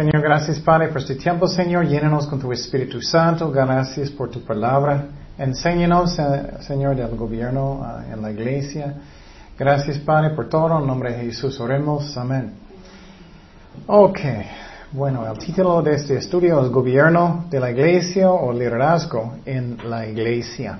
[0.00, 1.86] Señor, gracias Padre por este tiempo, Señor.
[1.86, 3.50] Llénanos con tu Espíritu Santo.
[3.50, 5.08] Gracias por tu palabra.
[5.36, 8.94] Enséñanos, eh, Señor, del gobierno uh, en la iglesia.
[9.58, 10.78] Gracias Padre por todo.
[10.78, 12.16] En nombre de Jesús oremos.
[12.16, 12.54] Amén.
[13.86, 14.20] Ok.
[14.92, 20.06] Bueno, el título de este estudio es Gobierno de la Iglesia o Liderazgo en la
[20.06, 20.78] Iglesia.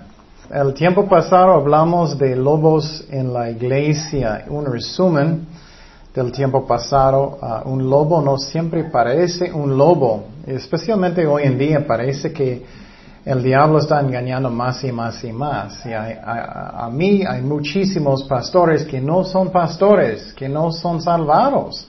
[0.50, 4.46] El tiempo pasado hablamos de lobos en la iglesia.
[4.48, 5.46] Un resumen
[6.14, 10.24] del tiempo pasado, uh, un lobo no siempre parece un lobo.
[10.46, 12.64] Especialmente hoy en día parece que
[13.24, 15.86] el diablo está engañando más y más y más.
[15.86, 21.86] Y a, a mí hay muchísimos pastores que no son pastores, que no son salvados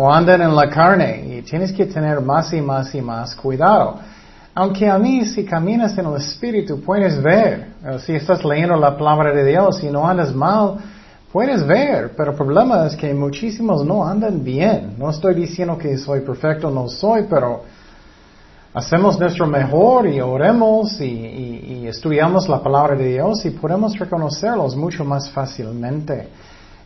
[0.00, 3.96] o andan en la carne y tienes que tener más y más y más cuidado.
[4.54, 7.68] Aunque a mí si caminas en el Espíritu puedes ver,
[8.04, 10.76] si estás leyendo la palabra de Dios y no andas mal,
[11.32, 14.94] puedes ver, pero el problema es que muchísimos no andan bien.
[14.98, 17.62] No estoy diciendo que soy perfecto, no soy, pero
[18.72, 25.04] hacemos nuestro mejor y oremos y, estudiamos la palabra de Dios y podemos reconocerlos mucho
[25.04, 26.28] más fácilmente.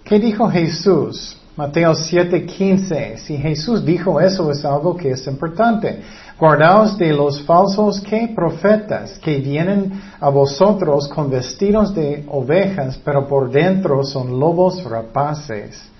[0.04, 1.41] ¿Qué dijo Jesús?
[1.56, 3.18] Mateo 7:15.
[3.18, 6.00] Si Jesús dijo eso es algo que es importante.
[6.38, 13.28] Guardaos de los falsos que profetas que vienen a vosotros con vestidos de ovejas, pero
[13.28, 15.90] por dentro son lobos rapaces.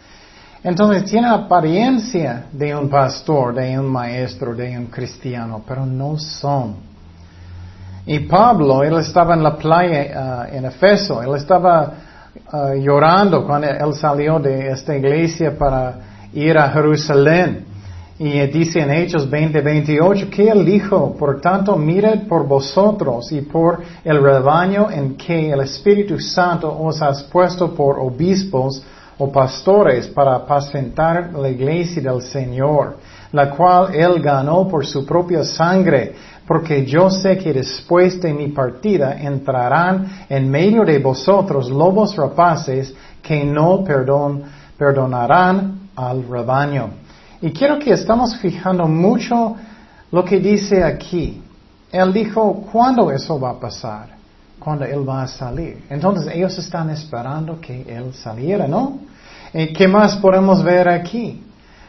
[0.65, 6.77] Entonces tiene apariencia de un pastor, de un maestro, de un cristiano, pero no son.
[8.07, 11.93] Y Pablo, él estaba en la playa uh, en Efeso, él estaba
[12.53, 15.95] uh, llorando cuando él salió de esta iglesia para
[16.33, 17.67] ir a Jerusalén.
[18.19, 23.41] Y dice en Hechos 20, 28 que él dijo, por tanto, mirad por vosotros y
[23.41, 28.85] por el rebaño en que el Espíritu Santo os ha puesto por obispos
[29.19, 32.97] o pastores para apacentar la iglesia del Señor,
[33.33, 36.15] la cual él ganó por su propia sangre,
[36.47, 42.95] porque yo sé que después de mi partida entrarán en medio de vosotros lobos rapaces
[43.23, 44.43] que no perdon,
[44.77, 46.91] perdonarán al rebaño.
[47.41, 49.57] Y quiero que estamos fijando mucho
[50.11, 51.43] lo que dice aquí.
[51.91, 54.09] Él dijo, ¿cuándo eso va a pasar?
[54.59, 55.85] Cuando Él va a salir.
[55.91, 58.99] Entonces ellos están esperando que Él saliera, ¿no?
[59.53, 61.43] ¿Y qué más podemos ver aquí?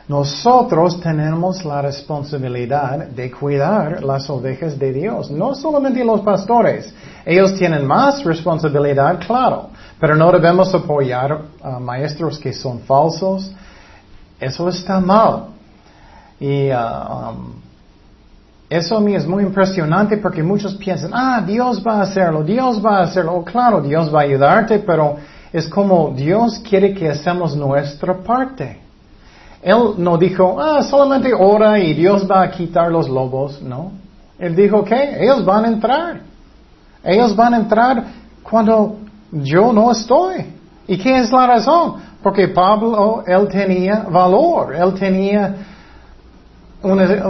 [0.07, 6.93] Nosotros tenemos la responsabilidad de cuidar las ovejas de Dios, no solamente los pastores.
[7.25, 9.69] Ellos tienen más responsabilidad, claro,
[9.99, 13.49] pero no debemos apoyar a maestros que son falsos.
[14.41, 15.45] Eso está mal.
[16.37, 17.53] Y uh,
[18.69, 22.85] eso a mí es muy impresionante porque muchos piensan, ah, Dios va a hacerlo, Dios
[22.85, 23.35] va a hacerlo.
[23.35, 25.15] Oh, claro, Dios va a ayudarte, pero
[25.53, 28.82] es como Dios quiere que hacemos nuestra parte.
[29.63, 33.93] Él no dijo, ah, solamente ora y Dios va a quitar los lobos, no.
[34.37, 36.21] Él dijo que ellos van a entrar.
[37.03, 38.03] Ellos van a entrar
[38.43, 38.97] cuando
[39.31, 40.45] yo no estoy.
[40.85, 41.95] ¿Y qué es la razón?
[42.21, 45.55] Porque Pablo, él tenía valor, él tenía
[46.81, 47.27] una,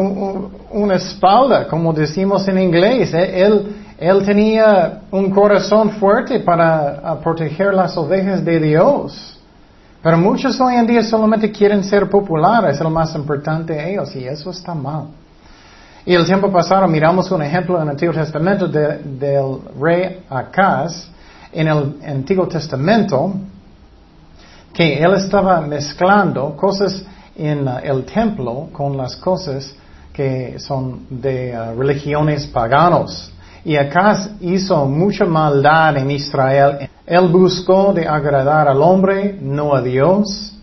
[0.71, 3.13] una espalda, como decimos en inglés.
[3.13, 9.39] Él, él tenía un corazón fuerte para proteger las ovejas de Dios.
[10.03, 14.13] Pero muchos hoy en día solamente quieren ser populares, es lo más importante de ellos,
[14.17, 15.05] y eso está mal.
[16.05, 21.07] Y el tiempo pasado miramos un ejemplo en el Antiguo Testamento del rey Acaz,
[21.53, 23.33] en el Antiguo Testamento,
[24.73, 27.05] que él estaba mezclando cosas
[27.37, 29.73] en uh, el templo con las cosas
[30.11, 33.31] que son de uh, religiones paganos.
[33.63, 36.89] Y Acaz hizo mucha maldad en Israel.
[37.05, 40.53] Él buscó de agradar al hombre, no a Dios.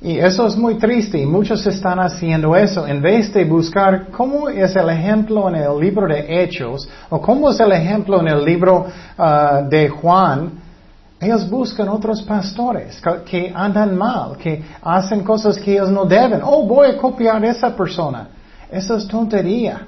[0.00, 4.50] Y eso es muy triste y muchos están haciendo eso en vez de buscar cómo
[4.50, 8.44] es el ejemplo en el libro de Hechos o cómo es el ejemplo en el
[8.44, 8.86] libro
[9.16, 10.52] uh, de Juan.
[11.18, 16.42] Ellos buscan otros pastores que andan mal, que hacen cosas que ellos no deben.
[16.44, 18.28] Oh, voy a copiar esa persona.
[18.70, 19.86] Eso es tontería.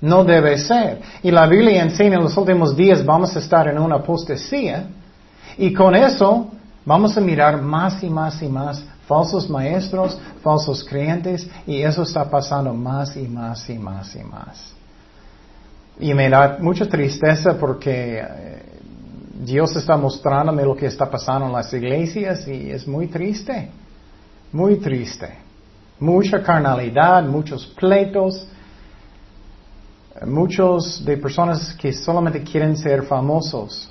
[0.00, 1.00] No debe ser.
[1.22, 4.86] Y la Biblia enseña en los últimos días vamos a estar en una apostasía.
[5.56, 6.48] Y con eso
[6.84, 12.28] vamos a mirar más y más y más falsos maestros, falsos creyentes, y eso está
[12.28, 14.74] pasando más y más y más y más.
[15.98, 18.62] Y me da mucha tristeza porque eh,
[19.42, 23.70] Dios está mostrándome lo que está pasando en las iglesias y es muy triste,
[24.52, 25.38] muy triste.
[26.00, 28.46] Mucha carnalidad, muchos pleitos,
[30.26, 33.90] muchos de personas que solamente quieren ser famosos.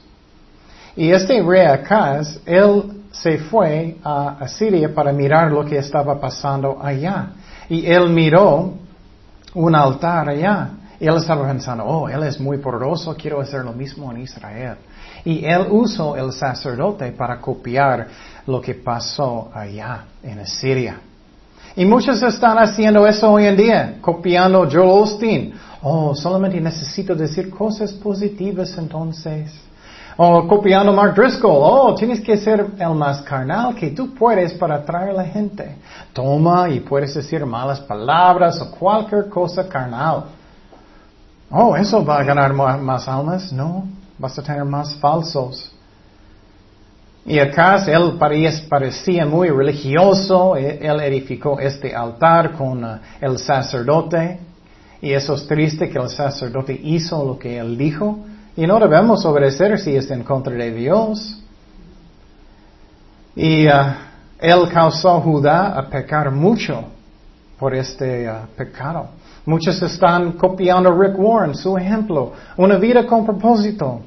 [0.95, 6.77] Y este rey Acaz, él se fue a, Siria para mirar lo que estaba pasando
[6.81, 7.29] allá.
[7.69, 8.73] Y él miró
[9.53, 10.69] un altar allá.
[10.99, 14.77] Él estaba pensando, oh, él es muy poderoso, quiero hacer lo mismo en Israel.
[15.23, 18.07] Y él usó el sacerdote para copiar
[18.47, 20.99] lo que pasó allá en Siria.
[21.77, 25.53] Y muchos están haciendo eso hoy en día, copiando Joel Osteen.
[25.83, 29.53] Oh, solamente necesito decir cosas positivas entonces.
[30.17, 31.51] O copiando Mark Driscoll.
[31.53, 35.75] Oh, tienes que ser el más carnal que tú puedes para atraer a la gente.
[36.13, 40.23] Toma y puedes decir malas palabras o cualquier cosa carnal.
[41.51, 43.53] Oh, eso va a ganar más almas.
[43.53, 43.85] No,
[44.17, 45.76] vas a tener más falsos.
[47.27, 48.17] Y acá él
[48.69, 54.39] parecía muy religioso, e, él edificó este altar con uh, el sacerdote,
[55.01, 58.19] y eso es triste que el sacerdote hizo lo que él dijo,
[58.55, 61.43] y no debemos obedecer si es en contra de Dios.
[63.35, 63.71] Y uh,
[64.39, 66.85] él causó a Judá a pecar mucho
[67.59, 69.09] por este uh, pecado.
[69.45, 73.99] Muchos están copiando a Rick Warren, su ejemplo, una vida con propósito.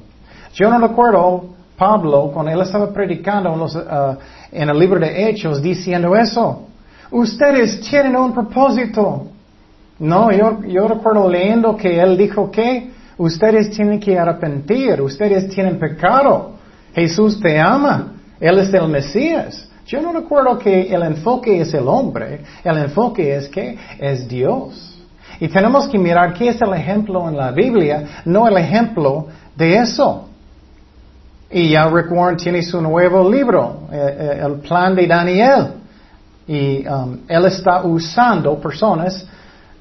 [0.53, 4.17] Yo no recuerdo Pablo cuando él estaba predicando en, uh,
[4.51, 6.67] en el libro de Hechos diciendo eso.
[7.09, 9.25] Ustedes tienen un propósito.
[9.97, 15.79] No, yo, yo recuerdo leyendo que él dijo que ustedes tienen que arrepentir, ustedes tienen
[15.79, 16.51] pecado.
[16.93, 19.67] Jesús te ama, Él es el Mesías.
[19.87, 24.99] Yo no recuerdo que el enfoque es el hombre, el enfoque es que es Dios.
[25.39, 29.25] Y tenemos que mirar qué es el ejemplo en la Biblia, no el ejemplo
[29.55, 30.27] de eso.
[31.51, 35.67] Y ya Rick Warren tiene su nuevo libro, eh, eh, El plan de Daniel.
[36.47, 39.25] Y um, él está usando personas,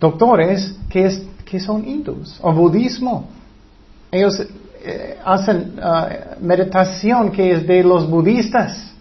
[0.01, 3.29] doctores, que, son hindus o budismo.
[4.11, 4.41] Ellos
[4.85, 8.93] eh, hacen uh, meditación que es de los budistas.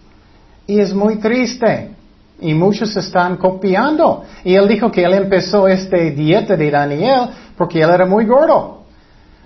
[0.66, 1.90] Y es muy triste.
[2.40, 4.24] Y muchos están copiando.
[4.44, 8.79] Y él dijo que él empezó esta dieta de Daniel porque él era muy gordo.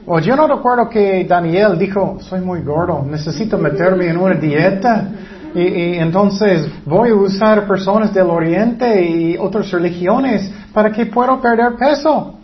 [0.06, 5.08] O yo no recuerdo que Daniel dijo, soy muy gordo, necesito meterme en una dieta.
[5.54, 11.76] Y, entonces voy a usar personas del Oriente y otras religiones para que pueda perder
[11.76, 12.34] peso.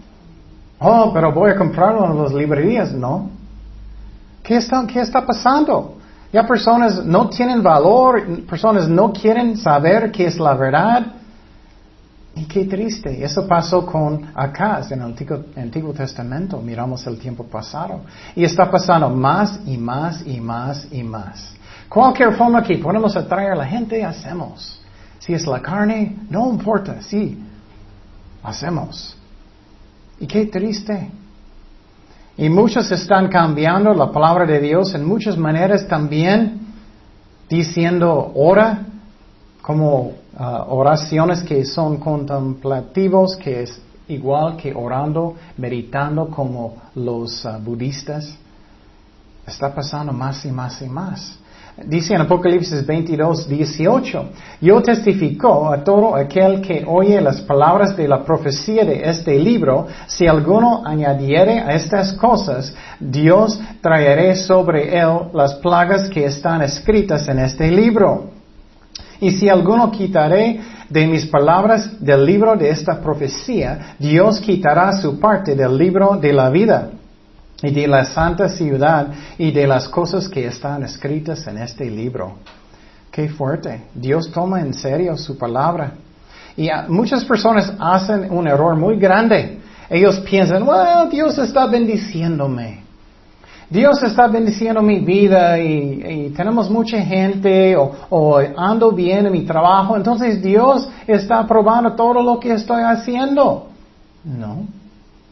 [0.78, 2.92] Oh, pero voy a comprarlo en las librerías.
[2.92, 3.28] No.
[4.42, 5.96] ¿Qué está, qué está pasando?
[6.32, 11.06] Ya personas no tienen valor, personas no quieren saber qué es la verdad.
[12.40, 13.22] Y qué triste.
[13.22, 15.14] Eso pasó con Acaz en el
[15.56, 16.58] Antiguo, Testamento.
[16.62, 18.00] Miramos el tiempo pasado.
[18.34, 21.54] Y está pasando más y más y más y más.
[21.86, 24.80] Cualquier forma que podemos atraer a la gente, hacemos.
[25.18, 27.38] Si es la carne, no importa, sí,
[28.42, 29.14] hacemos.
[30.18, 31.10] Y qué triste.
[32.38, 36.58] Y muchos están cambiando la palabra de Dios en muchas maneras también,
[37.50, 38.86] diciendo ora
[39.70, 40.12] como uh,
[40.66, 48.36] oraciones que son contemplativos, que es igual que orando, meditando como los uh, budistas.
[49.46, 51.38] Está pasando más y más y más.
[51.86, 54.24] Dice en Apocalipsis 22, 18,
[54.60, 59.86] yo testifico a todo aquel que oye las palabras de la profecía de este libro,
[60.08, 67.28] si alguno añadiere a estas cosas, Dios traerá sobre él las plagas que están escritas
[67.28, 68.39] en este libro.
[69.20, 75.20] Y si alguno quitaré de mis palabras del libro de esta profecía, Dios quitará su
[75.20, 76.90] parte del libro de la vida
[77.62, 82.36] y de la santa ciudad y de las cosas que están escritas en este libro.
[83.10, 83.82] Qué fuerte.
[83.94, 85.92] Dios toma en serio su palabra.
[86.56, 89.60] Y muchas personas hacen un error muy grande.
[89.88, 92.79] Ellos piensan, well, Dios está bendiciéndome.
[93.70, 99.42] Dios está bendiciendo mi vida y, tenemos mucha gente o, o, ando bien en mi
[99.42, 103.68] trabajo, entonces Dios está aprobando todo lo que estoy haciendo.
[104.24, 104.64] No.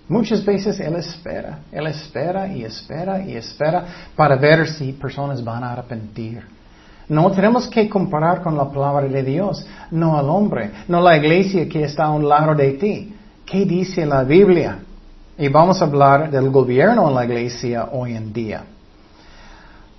[0.08, 5.64] Muchas veces Él espera, Él espera y espera y espera para ver si personas van
[5.64, 6.42] a arrepentir.
[7.08, 11.68] No tenemos que comparar con la palabra de Dios, no al hombre, no la iglesia
[11.68, 13.14] que está a un lado de ti.
[13.44, 14.78] ¿Qué dice la Biblia?
[15.38, 18.64] Y vamos a hablar del gobierno en la iglesia hoy en día.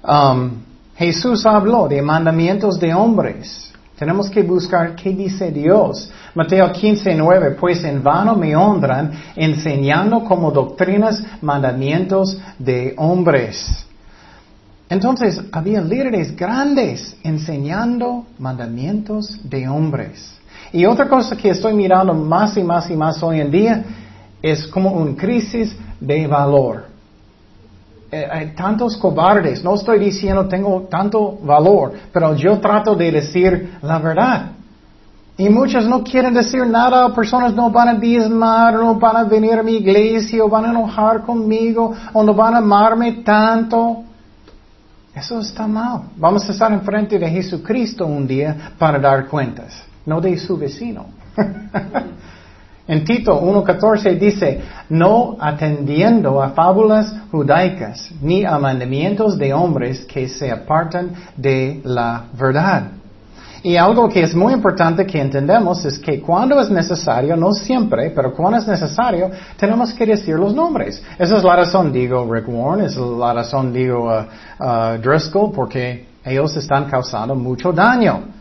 [0.04, 0.52] Um,
[0.98, 3.72] Jesús habló de mandamientos de hombres.
[3.98, 6.12] Tenemos que buscar qué dice Dios.
[6.36, 13.86] Mateo 15, 9, pues en vano me honran enseñando como doctrinas mandamientos de hombres.
[14.90, 20.34] Entonces, había líderes grandes enseñando mandamientos de hombres.
[20.74, 23.86] Y otra cosa que estoy mirando más y más y más hoy en día
[24.42, 26.86] es como una crisis de valor.
[28.12, 29.64] Eh, hay tantos cobardes.
[29.64, 34.52] No estoy diciendo tengo tanto valor, pero yo trato de decir la verdad.
[35.38, 39.54] Y muchos no quieren decir nada, personas no van a diezmar, no van a venir
[39.54, 44.04] a mi iglesia, o van a enojar conmigo, o no van a amarme tanto.
[45.16, 46.10] Eso está mal.
[46.18, 51.06] Vamos a estar enfrente de Jesucristo un día para dar cuentas, no de su vecino.
[52.90, 60.28] en Tito 1.14 dice, no atendiendo a fábulas judaicas, ni a mandamientos de hombres que
[60.28, 62.94] se apartan de la verdad.
[63.62, 68.10] Y algo que es muy importante que entendemos es que cuando es necesario, no siempre,
[68.10, 71.04] pero cuando es necesario, tenemos que decir los nombres.
[71.20, 76.08] Esa es la razón, digo Rick Warren, es la razón, digo uh, uh, Driscoll, porque
[76.26, 78.39] ellos están causando mucho daño.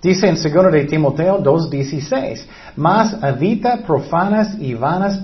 [0.00, 5.20] Dice en 2 de Timoteo 2.16, más evita profanas y vanas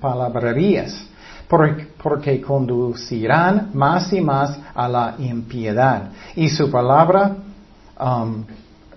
[0.00, 1.06] palabrerías,
[1.48, 6.10] porque conducirán más y más a la impiedad.
[6.36, 7.36] Y su palabra
[7.98, 8.44] um,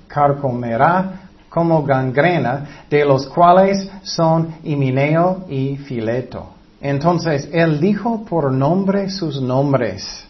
[0.08, 6.50] carcomerá como gangrena, de los cuales son Himineo y Fileto.
[6.82, 10.28] Entonces, él dijo por nombre sus nombres.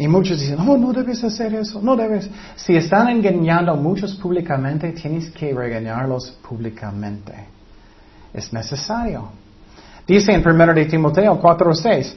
[0.00, 2.26] Y muchos dicen, oh, no debes hacer eso, no debes.
[2.56, 7.34] Si están engañando a muchos públicamente, tienes que regañarlos públicamente.
[8.32, 9.28] Es necesario.
[10.06, 12.14] Dice en 1 de Timoteo 4.6,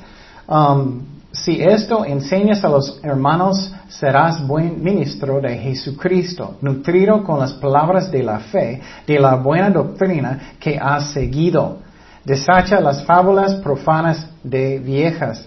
[0.48, 1.02] um,
[1.34, 8.10] si esto enseñas a los hermanos, serás buen ministro de Jesucristo, nutrido con las palabras
[8.10, 11.80] de la fe, de la buena doctrina que has seguido.
[12.24, 15.46] Desacha las fábulas profanas de viejas.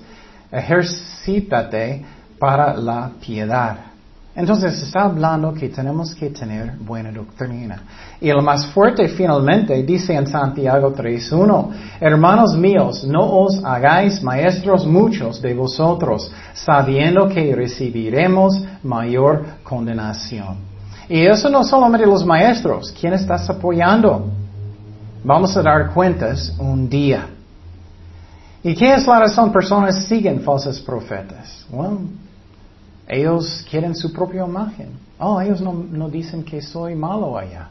[0.53, 2.05] Ejercítate
[2.39, 3.77] para la piedad.
[4.37, 7.83] Entonces está hablando que tenemos que tener buena doctrina.
[8.21, 14.87] Y el más fuerte finalmente dice en Santiago 3.1, hermanos míos, no os hagáis maestros
[14.87, 20.59] muchos de vosotros, sabiendo que recibiremos mayor condenación.
[21.09, 24.27] Y eso no solamente los maestros, ¿quién estás apoyando?
[25.25, 27.27] Vamos a dar cuentas un día.
[28.63, 29.51] ¿Y qué es la razón?
[29.51, 31.65] Personas siguen falsos profetas.
[31.71, 32.01] Bueno,
[33.09, 34.91] ellos quieren su propia imagen.
[35.19, 37.69] Oh, ellos no, dicen que soy malo allá.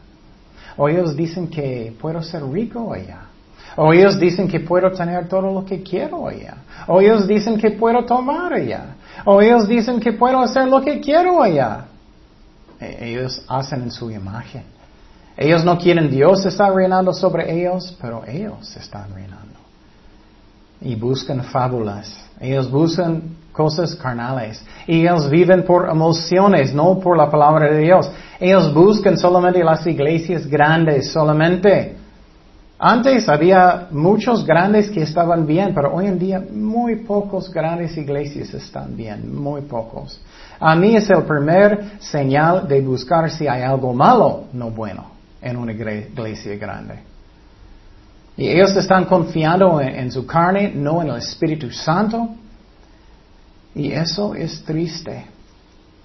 [0.77, 3.21] O ellos dicen que puedo ser rico allá.
[3.77, 6.57] O ellos dicen que puedo tener todo lo que quiero allá.
[6.87, 8.95] O ellos dicen que puedo tomar allá.
[9.25, 11.85] O ellos dicen que puedo hacer lo que quiero allá.
[12.79, 14.63] E, ellos hacen en su imagen.
[15.37, 19.59] Ellos no quieren Dios estar reinando sobre ellos, pero ellos están reinando.
[20.79, 22.25] Y buscan fábulas.
[22.39, 24.63] Ellos buscan cosas carnales.
[24.85, 28.11] Y ellos viven por emociones, no por la palabra de Dios.
[28.39, 31.95] Ellos buscan solamente las iglesias grandes, solamente.
[32.77, 38.53] Antes había muchos grandes que estaban bien, pero hoy en día muy pocos grandes iglesias
[38.53, 40.19] están bien, muy pocos.
[40.59, 45.05] A mí es el primer señal de buscar si hay algo malo, no bueno,
[45.41, 46.99] en una iglesia grande.
[48.35, 52.35] Y ellos están confiando en su carne, no en el Espíritu Santo.
[53.75, 55.25] Y eso es triste.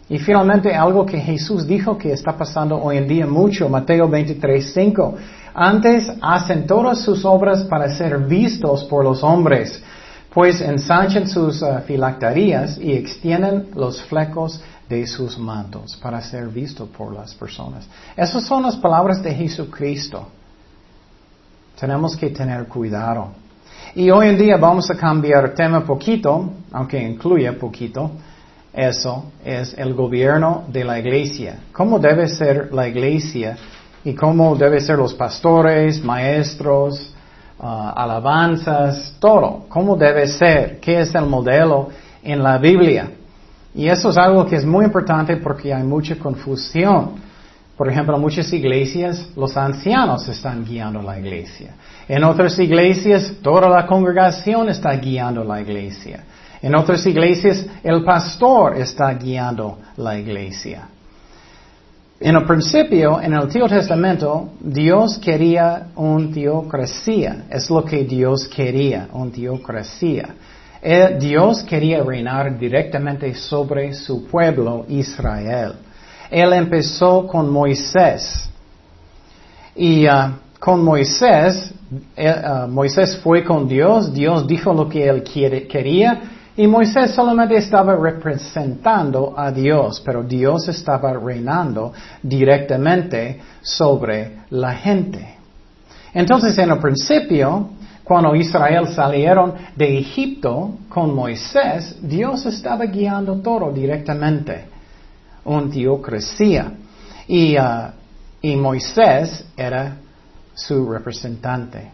[0.08, 4.72] Y finalmente algo que Jesús dijo que está pasando hoy en día mucho, Mateo 23,
[4.74, 5.14] 5.
[5.54, 9.80] Antes hacen todas sus obras para ser vistos por los hombres,
[10.34, 16.88] pues ensanchan sus uh, filacterías y extienden los flecos de sus mantos para ser vistos
[16.88, 17.86] por las personas.
[18.16, 20.26] Esas son las palabras de Jesucristo.
[21.78, 23.28] Tenemos que tener cuidado.
[23.94, 28.12] Y hoy en día vamos a cambiar tema poquito, aunque incluye poquito.
[28.72, 31.58] Eso es el gobierno de la iglesia.
[31.72, 33.56] ¿Cómo debe ser la iglesia
[34.04, 37.12] y cómo deben ser los pastores, maestros,
[37.58, 39.64] uh, alabanzas, todo?
[39.68, 40.78] ¿Cómo debe ser?
[40.78, 41.88] ¿Qué es el modelo
[42.22, 43.10] en la Biblia?
[43.74, 47.14] Y eso es algo que es muy importante porque hay mucha confusión.
[47.80, 51.76] Por ejemplo, en muchas iglesias los ancianos están guiando la iglesia.
[52.06, 56.24] En otras iglesias toda la congregación está guiando la iglesia.
[56.60, 60.88] En otras iglesias el pastor está guiando la iglesia.
[62.20, 67.44] En el principio, en el Antiguo Testamento, Dios quería un teocracia.
[67.48, 70.34] Es lo que Dios quería, un teocracia.
[70.82, 75.76] Eh, Dios quería reinar directamente sobre su pueblo Israel.
[76.30, 78.48] Él empezó con Moisés.
[79.74, 86.20] Y uh, con Moisés, uh, Moisés fue con Dios, Dios dijo lo que él quería
[86.56, 95.36] y Moisés solamente estaba representando a Dios, pero Dios estaba reinando directamente sobre la gente.
[96.12, 97.70] Entonces, en el principio,
[98.04, 104.69] cuando Israel salieron de Egipto con Moisés, Dios estaba guiando todo directamente
[105.50, 106.72] un teocracia.
[107.26, 107.92] Y uh,
[108.42, 109.96] y Moisés era
[110.54, 111.92] su representante.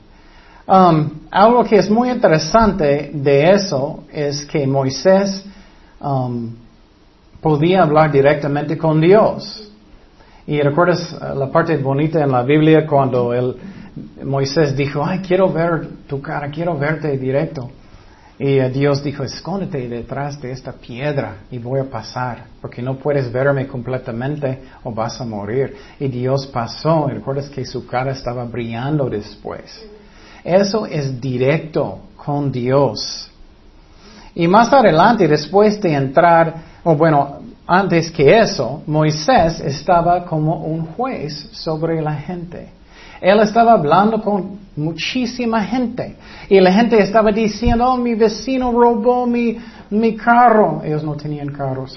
[0.67, 5.45] Um, algo que es muy interesante de eso es que Moisés
[6.01, 6.51] um,
[7.41, 9.71] podía hablar directamente con Dios.
[10.47, 13.57] Y recuerdas uh, la parte bonita en la Biblia cuando el,
[14.25, 17.71] Moisés dijo, ay, quiero ver tu cara, quiero verte directo.
[18.39, 23.33] Y Dios dijo, escóndete detrás de esta piedra y voy a pasar, porque no puedes
[23.33, 25.75] verme completamente o vas a morir.
[25.99, 29.87] Y Dios pasó, y recuerdas que su cara estaba brillando después.
[30.45, 33.31] Eso es directo con Dios.
[34.35, 40.87] Y más adelante, después de entrar, o bueno, antes que eso, Moisés estaba como un
[40.89, 42.69] juez sobre la gente.
[43.19, 46.17] Él estaba hablando con muchísima gente.
[46.49, 49.59] Y la gente estaba diciendo, oh, mi vecino robó mi,
[49.91, 50.83] mi carro.
[50.85, 51.95] Ellos no tenían carros.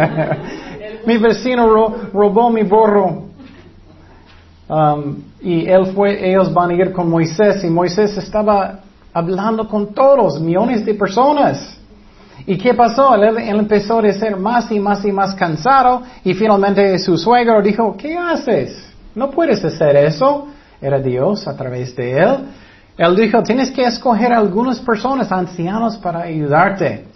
[1.06, 3.30] mi vecino robó mi borro.
[4.68, 8.80] Um, y él fue, ellos van a ir con Moisés y Moisés estaba
[9.12, 11.76] hablando con todos, millones de personas.
[12.46, 13.14] ¿Y qué pasó?
[13.14, 17.96] Él, empezó a ser más y más y más cansado y finalmente su suegro dijo,
[17.96, 18.90] ¿qué haces?
[19.14, 20.46] No puedes hacer eso.
[20.80, 22.36] Era Dios a través de él.
[22.96, 27.06] Él dijo, tienes que escoger algunas personas, ancianos, para ayudarte.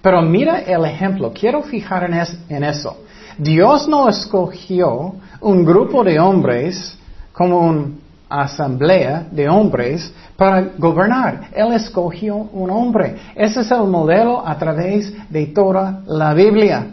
[0.00, 2.98] Pero mira el ejemplo, quiero fijar en, en eso.
[3.36, 6.96] Dios no escogió un grupo de hombres
[7.32, 7.88] como una
[8.28, 11.48] asamblea de hombres para gobernar.
[11.52, 13.16] Él escogió un hombre.
[13.34, 16.86] Ese es el modelo a través de toda la Biblia.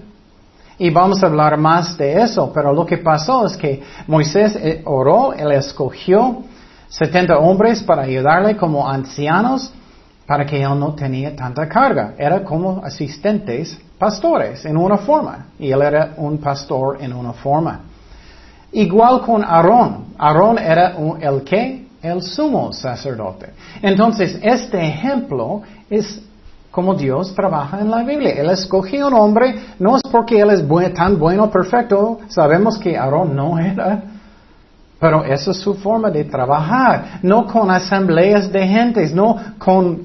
[0.77, 4.81] Y vamos a hablar más de eso, pero lo que pasó es que Moisés eh,
[4.85, 6.43] oró, él escogió
[6.89, 9.71] 70 hombres para ayudarle como ancianos
[10.25, 12.13] para que él no tenía tanta carga.
[12.17, 15.47] Era como asistentes pastores en una forma.
[15.59, 17.81] Y él era un pastor en una forma.
[18.71, 20.07] Igual con Aarón.
[20.17, 21.85] Aarón era el que?
[22.01, 23.53] El sumo sacerdote.
[23.81, 26.21] Entonces, este ejemplo es
[26.75, 28.33] como Dios trabaja en la Biblia.
[28.33, 32.19] Él escogió un hombre, no es porque él es tan bueno, perfecto.
[32.27, 34.03] Sabemos que Aarón no era.
[34.99, 37.19] Pero esa es su forma de trabajar.
[37.21, 40.03] No con asambleas de gentes, no con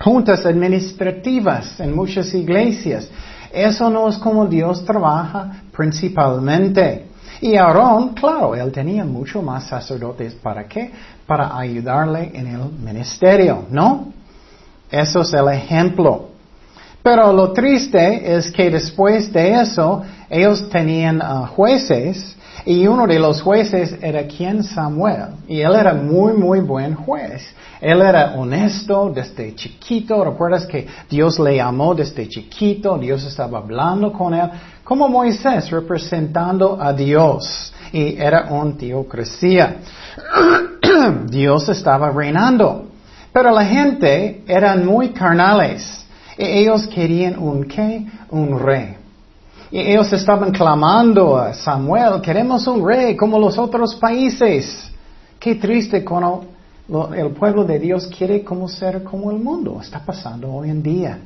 [0.00, 3.08] juntas administrativas en muchas iglesias.
[3.52, 7.06] Eso no es como Dios trabaja principalmente.
[7.40, 10.34] Y Aarón, claro, él tenía mucho más sacerdotes.
[10.34, 10.90] ¿Para qué?
[11.24, 14.19] Para ayudarle en el ministerio, ¿no?
[14.90, 16.30] Eso es el ejemplo.
[17.02, 23.18] Pero lo triste es que después de eso, ellos tenían uh, jueces y uno de
[23.18, 25.28] los jueces era quien Samuel.
[25.48, 27.42] Y él era muy, muy buen juez.
[27.80, 30.22] Él era honesto desde chiquito.
[30.22, 32.98] Recuerdas que Dios le amó desde chiquito.
[32.98, 34.50] Dios estaba hablando con él.
[34.84, 37.72] Como Moisés representando a Dios.
[37.92, 39.76] Y era un teocracia.
[41.30, 42.89] Dios estaba reinando.
[43.32, 46.04] Pero la gente eran muy carnales.
[46.36, 48.06] Y ellos querían un qué?
[48.30, 48.96] Un rey.
[49.70, 54.90] Y ellos estaban clamando a Samuel, queremos un rey como los otros países.
[55.38, 56.48] Qué triste cuando
[57.16, 59.78] el pueblo de Dios quiere como ser como el mundo.
[59.80, 61.18] Está pasando hoy en día.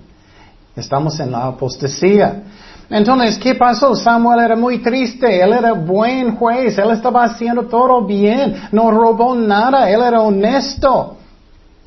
[0.76, 2.42] Estamos en la apostasía.
[2.90, 3.94] Entonces, ¿qué pasó?
[3.94, 9.34] Samuel era muy triste, él era buen juez, él estaba haciendo todo bien, no robó
[9.34, 11.16] nada, él era honesto.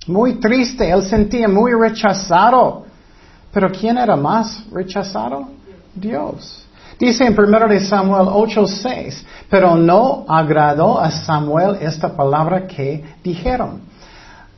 [0.07, 2.85] Muy triste, él sentía muy rechazado.
[3.51, 5.49] Pero ¿quién era más rechazado?
[5.93, 6.65] Dios.
[6.99, 13.81] Dice en 1 de Samuel 8:6, pero no agradó a Samuel esta palabra que dijeron.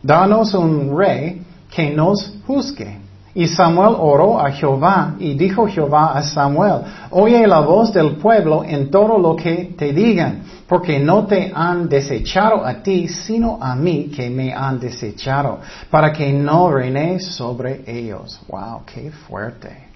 [0.01, 3.09] Danos un rey que nos juzgue.
[3.36, 8.63] Y Samuel oró a Jehová y dijo Jehová a Samuel, oye la voz del pueblo
[8.63, 13.76] en todo lo que te digan, porque no te han desechado a ti, sino a
[13.76, 15.60] mí que me han desechado,
[15.92, 18.42] para que no reine sobre ellos.
[18.48, 19.89] Wow, qué fuerte.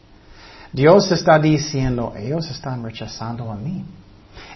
[0.72, 3.84] Dios está diciendo, ellos están rechazando a mí.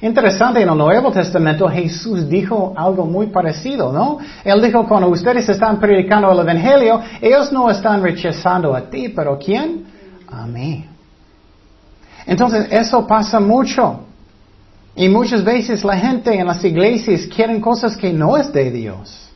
[0.01, 4.19] Interesante, en el Nuevo Testamento Jesús dijo algo muy parecido, ¿no?
[4.43, 9.39] Él dijo, cuando ustedes están predicando el Evangelio, ellos no están rechazando a ti, pero
[9.39, 9.85] ¿quién?
[10.29, 10.85] A mí.
[12.27, 14.01] Entonces, eso pasa mucho.
[14.95, 19.29] Y muchas veces la gente en las iglesias quieren cosas que no es de Dios.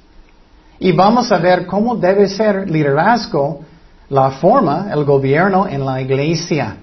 [0.80, 3.62] Y vamos a ver cómo debe ser liderazgo
[4.10, 6.78] la forma, el gobierno en la iglesia.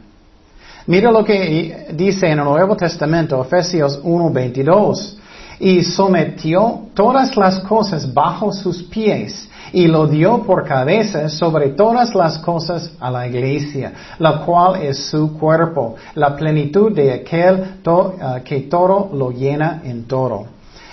[0.89, 5.17] Mira lo que dice en el Nuevo Testamento, Efesios 1:22.
[5.61, 12.15] y sometió todas las cosas bajo sus pies y lo dio por cabeza sobre todas
[12.15, 18.43] las cosas a la iglesia, la cual es su cuerpo, la plenitud de aquel uh,
[18.43, 20.47] que todo lo llena en todo.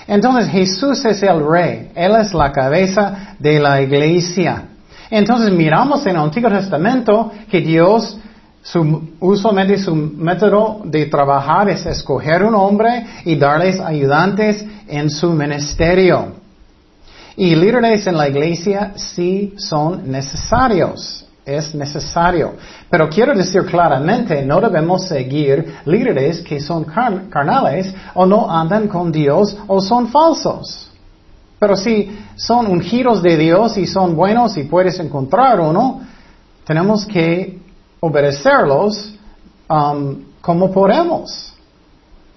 [0.08, 4.63] Entonces Jesús es el rey, Él es la cabeza de la iglesia.
[5.10, 8.17] Entonces miramos en el Antiguo Testamento que Dios
[9.19, 16.34] usualmente su método de trabajar es escoger un hombre y darles ayudantes en su ministerio.
[17.38, 21.21] Y líderes en la iglesia sí son necesarios.
[21.45, 22.56] Es necesario.
[22.89, 26.86] Pero quiero decir claramente, no debemos seguir líderes que son
[27.30, 30.89] carnales o no andan con Dios o son falsos.
[31.60, 36.01] Pero si son ungidos de Dios y son buenos y puedes encontrar uno,
[36.65, 37.60] tenemos que
[38.05, 39.15] obedecerlos
[39.69, 41.53] um, como podemos.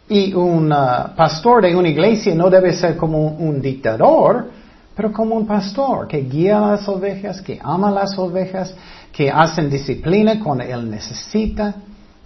[0.08, 4.50] Y un uh, pastor de una iglesia no debe ser como un, dictador,
[4.96, 8.74] pero como un pastor que guía a las ovejas, que ama a las ovejas,
[9.12, 11.74] que hacen disciplina cuando él necesita,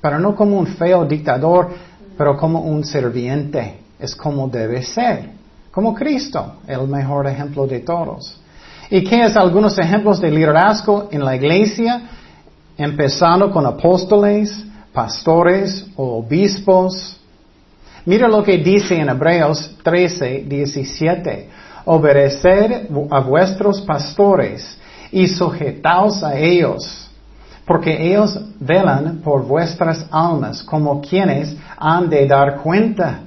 [0.01, 1.71] pero no como un feo dictador,
[2.17, 3.79] pero como un serviente.
[3.99, 5.31] Es como debe ser,
[5.71, 8.37] como Cristo, el mejor ejemplo de todos.
[8.91, 12.03] ¿Y qué es algunos ejemplos de liderazgo en la iglesia?
[12.77, 17.19] Empezando con apóstoles, pastores o obispos.
[18.05, 21.49] Mira lo que dice en Hebreos 13, 17.
[21.85, 24.79] Obedecer a vuestros pastores
[25.11, 27.11] y sujetaos a ellos,
[27.67, 33.21] porque ellos velan por vuestras almas como quienes han de dar cuenta.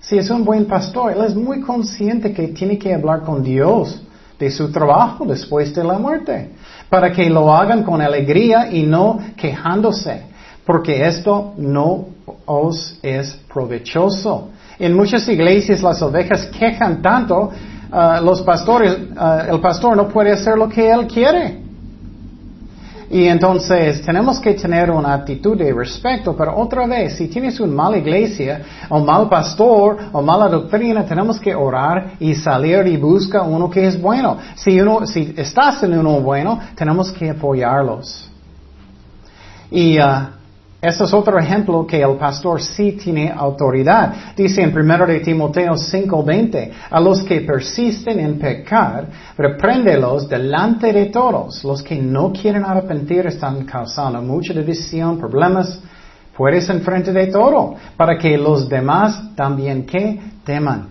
[0.00, 4.02] Si es un buen pastor, él es muy consciente que tiene que hablar con Dios
[4.40, 6.50] de su trabajo después de la muerte
[6.88, 10.22] para que lo hagan con alegría y no quejándose,
[10.66, 12.06] porque esto no
[12.46, 14.48] os es provechoso.
[14.78, 17.50] En muchas iglesias las ovejas quejan tanto,
[17.92, 21.69] uh, los pastores, uh, el pastor no puede hacer lo que él quiere.
[23.10, 27.74] Y entonces tenemos que tener una actitud de respeto, pero otra vez, si tienes una
[27.74, 33.42] mala iglesia, o mal pastor, o mala doctrina, tenemos que orar y salir y buscar
[33.42, 34.38] uno que es bueno.
[34.54, 38.30] Si, uno, si estás en uno bueno, tenemos que apoyarlos.
[39.72, 40.39] Y uh,
[40.82, 44.34] ese es otro ejemplo que el pastor sí tiene autoridad.
[44.34, 51.06] Dice en 1 de Timoteo 5:20, a los que persisten en pecar, repréndelos delante de
[51.06, 51.62] todos.
[51.64, 55.80] Los que no quieren arrepentir están causando mucha división, problemas.
[56.34, 60.88] Puedes enfrente de todo, para que los demás también que teman.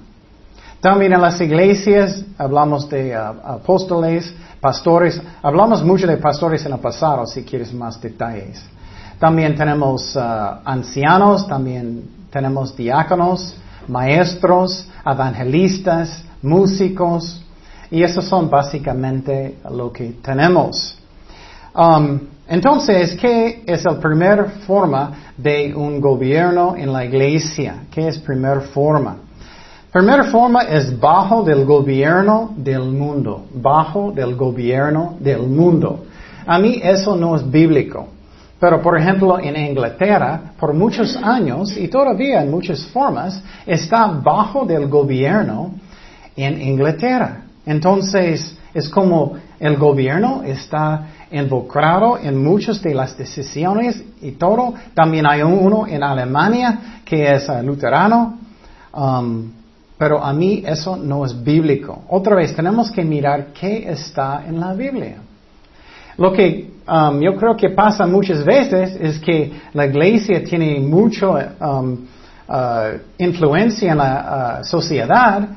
[0.79, 6.79] También en las iglesias hablamos de uh, apóstoles, pastores, hablamos mucho de pastores en el
[6.79, 8.63] pasado, si quieres más detalles.
[9.19, 10.19] También tenemos uh,
[10.63, 13.53] ancianos, también tenemos diáconos,
[13.87, 17.41] maestros, evangelistas, músicos,
[17.91, 20.97] y esos son básicamente lo que tenemos.
[21.75, 27.83] Um, entonces, ¿qué es la primera forma de un gobierno en la iglesia?
[27.91, 29.17] ¿Qué es primera forma?
[29.91, 36.05] Primera forma es bajo del gobierno del mundo, bajo del gobierno del mundo.
[36.45, 38.07] A mí eso no es bíblico.
[38.59, 44.65] Pero, por ejemplo, en Inglaterra, por muchos años y todavía en muchas formas, está bajo
[44.65, 45.71] del gobierno
[46.35, 47.43] en Inglaterra.
[47.65, 54.73] Entonces, es como el gobierno está involucrado en muchas de las decisiones y todo.
[54.93, 58.37] También hay uno en Alemania que es uh, luterano.
[58.93, 59.51] Um,
[59.97, 62.03] pero a mí eso no es bíblico.
[62.07, 65.17] Otra vez, tenemos que mirar qué está en la Biblia.
[66.19, 71.55] Lo que um, yo creo que pasa muchas veces es que la iglesia tiene mucha
[71.61, 71.93] um,
[72.47, 75.47] uh, influencia en la uh, sociedad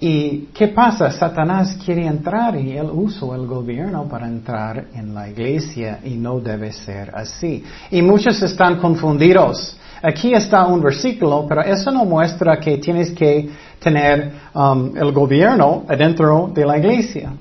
[0.00, 1.12] y ¿qué pasa?
[1.12, 6.40] Satanás quiere entrar y él usa el gobierno para entrar en la iglesia y no
[6.40, 7.62] debe ser así.
[7.92, 9.78] Y muchos están confundidos.
[10.02, 15.84] Aquí está un versículo, pero eso no muestra que tienes que tener um, el gobierno
[15.88, 17.32] adentro de la iglesia.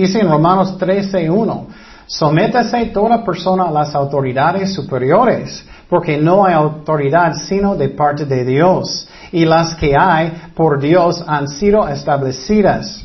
[0.00, 1.66] Dice en Romanos 13.1,
[2.06, 8.46] sométase toda persona a las autoridades superiores, porque no hay autoridad sino de parte de
[8.46, 13.04] Dios, y las que hay por Dios han sido establecidas.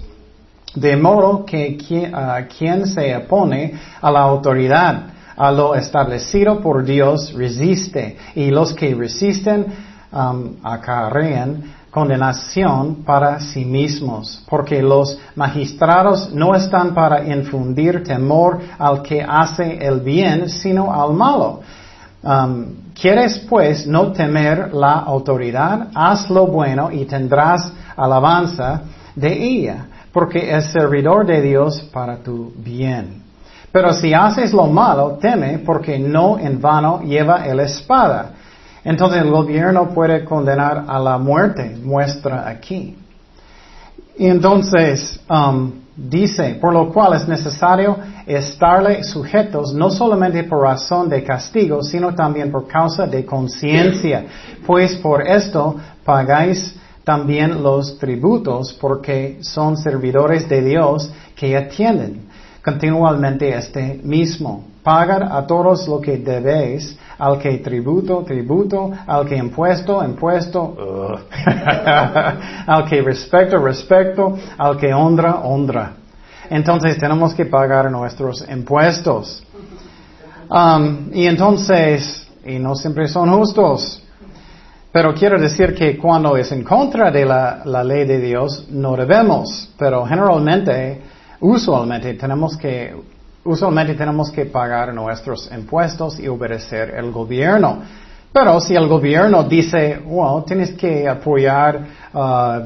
[0.74, 8.16] De modo que quien, se opone a la autoridad, a lo establecido por Dios, resiste,
[8.36, 9.66] y los que resisten
[10.14, 19.02] um, acarrean condenación para sí mismos, porque los magistrados no están para infundir temor al
[19.02, 21.62] que hace el bien, sino al malo.
[22.22, 25.88] Um, ¿Quieres pues no temer la autoridad?
[25.96, 28.82] Haz lo bueno y tendrás alabanza
[29.16, 33.24] de ella, porque es servidor de Dios para tu bien.
[33.72, 38.32] Pero si haces lo malo, teme, porque no en vano lleva el espada.
[38.86, 42.96] Entonces el gobierno puede condenar a la muerte, muestra aquí.
[44.16, 51.10] Y entonces um, dice, por lo cual es necesario estarle sujetos no solamente por razón
[51.10, 54.26] de castigo, sino también por causa de conciencia,
[54.66, 62.28] pues por esto pagáis también los tributos, porque son servidores de Dios que atienden
[62.64, 64.75] continuamente este mismo.
[64.86, 70.78] Pagar a todos lo que debéis, al que tributo, tributo, al que impuesto, impuesto,
[72.68, 75.94] al que respeto, respeto, al que honra, honra.
[76.52, 79.44] Entonces tenemos que pagar nuestros impuestos.
[80.50, 84.04] Um, y entonces, y no siempre son justos.
[84.92, 88.96] Pero quiero decir que cuando es en contra de la, la ley de Dios, no
[88.96, 89.74] debemos.
[89.80, 91.02] Pero generalmente,
[91.40, 92.96] usualmente tenemos que,
[93.46, 97.80] usualmente tenemos que pagar nuestros impuestos y obedecer el gobierno.
[98.34, 101.80] Pero si el gobierno dice, well, tienes que apoyar
[102.14, 102.60] uh,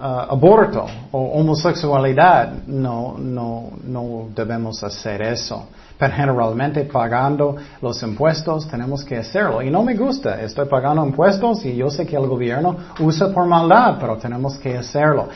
[0.00, 5.66] Uh, aborto o homosexualidad, no, no, no debemos hacer eso.
[5.98, 9.60] Pero generalmente pagando los impuestos tenemos que hacerlo.
[9.60, 13.44] Y no me gusta, estoy pagando impuestos y yo sé que el gobierno usa por
[13.46, 15.30] maldad, pero tenemos que hacerlo.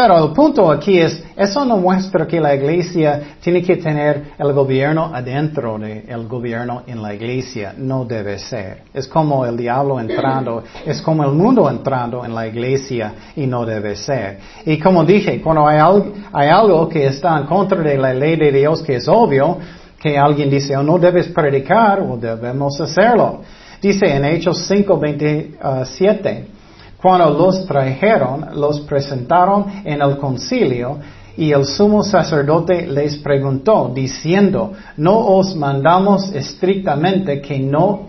[0.00, 4.52] Pero el punto aquí es, eso no muestra que la iglesia tiene que tener el
[4.52, 7.74] gobierno adentro del gobierno en la iglesia.
[7.76, 8.84] No debe ser.
[8.94, 13.66] Es como el diablo entrando, es como el mundo entrando en la iglesia y no
[13.66, 14.38] debe ser.
[14.66, 18.80] Y como dije, cuando hay algo, que está en contra de la ley de Dios
[18.82, 19.58] que es obvio,
[20.00, 23.40] que alguien dice, oh, no debes predicar o debemos hacerlo.
[23.82, 26.57] Dice en Hechos 5.27,
[27.00, 30.98] cuando los trajeron, los presentaron en el concilio
[31.36, 38.08] y el sumo sacerdote les preguntó, diciendo, ¿no os mandamos estrictamente que no uh,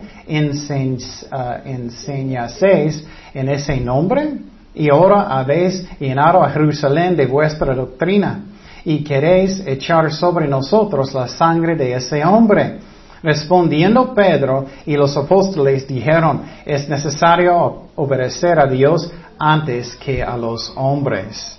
[1.64, 4.38] enseñaseis en ese nombre?
[4.74, 8.46] Y ahora habéis llenado a Jerusalén de vuestra doctrina
[8.84, 12.78] y queréis echar sobre nosotros la sangre de ese hombre.
[13.22, 20.72] Respondiendo Pedro y los apóstoles dijeron, es necesario obedecer a Dios antes que a los
[20.76, 21.58] hombres.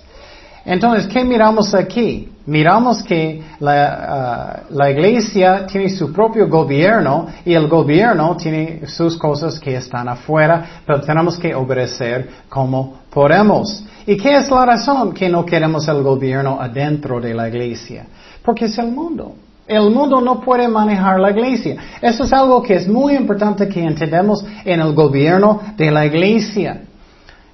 [0.64, 2.28] Entonces, ¿qué miramos aquí?
[2.46, 9.16] Miramos que la, uh, la, iglesia tiene su propio gobierno y el gobierno tiene sus
[9.16, 13.84] cosas que están afuera, pero tenemos que obedecer como podemos.
[14.06, 18.06] ¿Y qué es la razón que no queremos el gobierno adentro de la iglesia?
[18.44, 19.34] Porque es el mundo.
[19.66, 21.76] El mundo no puede manejar la iglesia.
[22.00, 26.82] Eso es algo que es muy importante que entendamos en el gobierno de la iglesia.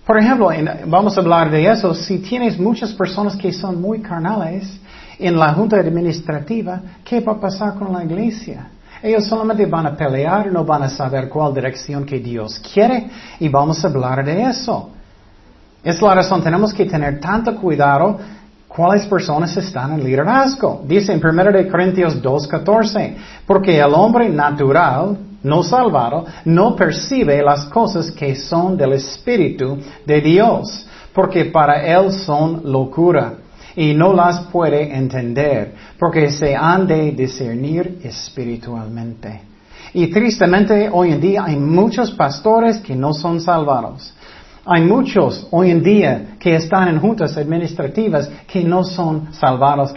[0.06, 0.50] Por ejemplo,
[0.86, 1.92] vamos a hablar de eso.
[1.94, 4.80] Si tienes muchas personas que son muy carnales
[5.18, 8.70] en la junta administrativa, ¿qué va a pasar con la iglesia?
[9.02, 13.48] Ellos solamente van a pelear, no van a saber cuál dirección que Dios quiere y
[13.48, 14.90] vamos a hablar de eso.
[15.84, 18.18] Es la razón, tenemos que tener tanto cuidado
[18.68, 20.82] cuáles personas están en liderazgo.
[20.86, 23.14] Dice en 1 Corintios 2.14,
[23.46, 30.20] porque el hombre natural, no salvado, no percibe las cosas que son del Espíritu de
[30.20, 33.34] Dios, porque para él son locura
[33.74, 39.42] y no las puede entender, porque se han de discernir espiritualmente.
[39.94, 44.12] Y tristemente hoy en día hay muchos pastores que no son salvados.
[44.70, 49.94] Hay muchos hoy en día que están en juntas administrativas que no son salvados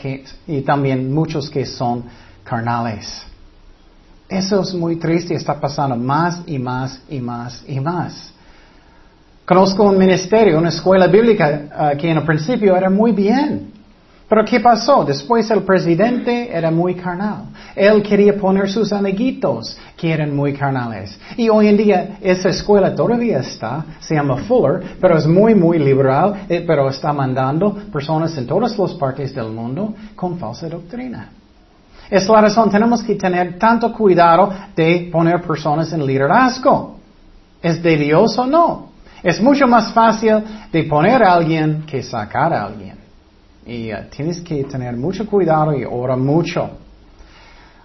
[0.48, 2.06] y también muchos que son
[2.42, 3.22] carnales.
[4.30, 8.34] Eso es muy triste, está pasando más y más y más y más.
[9.44, 13.74] Conozco un ministerio, una escuela bíblica ah, que en el principio era muy bien.
[14.32, 15.04] Pero ¿qué pasó?
[15.04, 17.48] Después el presidente era muy carnal.
[17.76, 21.20] Él quería poner sus amiguitos que eran muy carnales.
[21.36, 25.80] Y hoy en día esa escuela todavía está, se llama Fuller, pero es muy, muy
[25.80, 31.28] liberal, eh, pero está mandando personas en todas las partes del mundo con falsa doctrina.
[32.10, 36.96] Es la razón, tenemos que tener tanto cuidado de poner personas en liderazgo.
[37.62, 38.92] ¿Es de Dios o no?
[39.22, 40.42] Es mucho más fácil
[40.72, 43.01] de poner a alguien que sacar a alguien.
[43.66, 46.70] Y uh, tienes que tener mucho cuidado y ora mucho.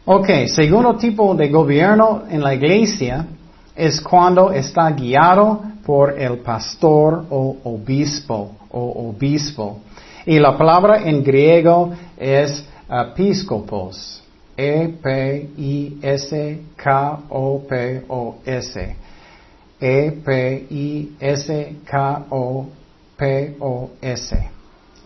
[0.04, 3.26] Ok, segundo tipo de gobierno en la iglesia
[3.74, 9.80] es cuando está guiado por el pastor o obispo o obispo.
[10.24, 14.22] Y la palabra en griego es episcopos.
[14.56, 15.16] E-P-I-S-K-O-P-O-S.
[19.80, 20.56] E-P-I-S-K-O-P-O-S.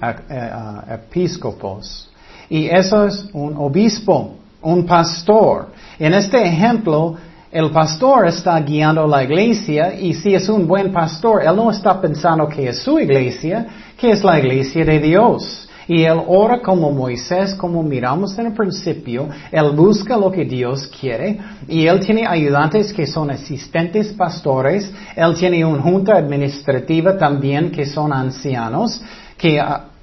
[0.01, 2.11] Episcopos.
[2.49, 5.69] Y eso es un obispo, un pastor.
[5.99, 7.17] En este ejemplo,
[7.53, 12.01] el pastor está guiando la iglesia y si es un buen pastor, él no está
[12.01, 15.67] pensando que es su iglesia, que es la iglesia de Dios.
[15.89, 20.87] Y él ora como Moisés, como miramos en el principio, él busca lo que Dios
[20.87, 27.73] quiere y él tiene ayudantes que son asistentes pastores, él tiene una junta administrativa también
[27.73, 29.03] que son ancianos
[29.37, 29.61] que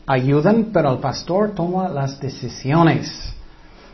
[0.08, 3.34] ayudan, pero el pastor toma las decisiones.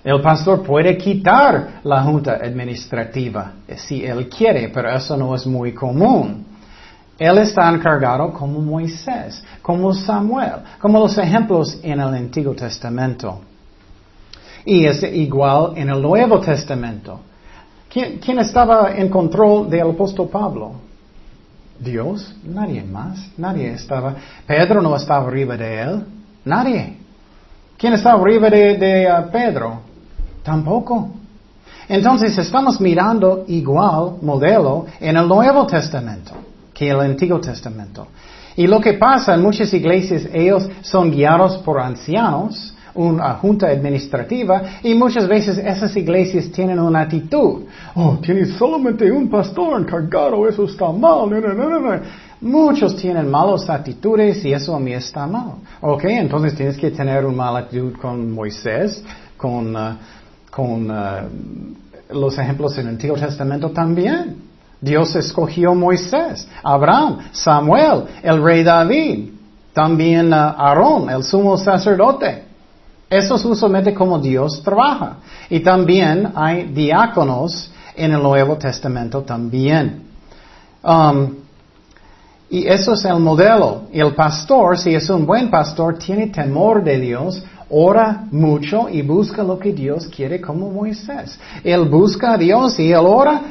[0.04, 5.74] El pastor puede quitar la junta administrativa si él quiere, pero eso no es muy
[5.74, 6.46] común.
[7.18, 13.42] Él está encargado como Moisés, como Samuel, como los ejemplos en el Antiguo Testamento.
[14.66, 17.20] Y es igual en el Nuevo Testamento.
[17.90, 20.72] ¿Quién, estaba en control del apóstol Pablo?
[21.80, 24.16] Dios, nadie más, nadie estaba.
[24.46, 26.04] Pedro no estaba arriba de él,
[26.46, 26.98] nadie.
[27.78, 29.82] ¿Quién estaba arriba de, uh, Pedro?
[30.44, 31.12] Tampoco.
[31.90, 36.34] Entonces estamos mirando igual modelo en el Nuevo Testamento
[36.74, 38.08] que el Antiguo Testamento.
[38.56, 44.62] Y lo que pasa en muchas iglesias, ellos son guiados por ancianos, una junta administrativa,
[44.84, 47.64] y muchas veces esas iglesias tienen una actitud,
[47.96, 51.30] oh, tienes solamente un pastor encargado, eso está mal.
[52.42, 55.54] Muchos tienen malas actitudes y eso a mí está mal.
[55.80, 59.02] Ok, entonces tienes que tener una mala actitud con Moisés,
[59.38, 59.96] con, uh,
[60.52, 64.36] con uh, los ejemplos en el Antiguo Testamento también.
[64.82, 69.30] Dios escogió Moisés, Abraham, Samuel, el rey David,
[69.72, 72.53] también uh, Aarón, el sumo sacerdote.
[73.14, 75.18] Eso es usualmente como Dios trabaja.
[75.50, 80.04] Y también hay diáconos en el Nuevo Testamento también.
[80.84, 81.36] Um,
[82.50, 83.84] y eso es el modelo.
[83.92, 89.44] El pastor, si es un buen pastor, tiene temor de Dios, ora mucho y busca
[89.44, 91.40] lo que Dios quiere como Moisés.
[91.64, 93.42] Él busca a Dios y él ora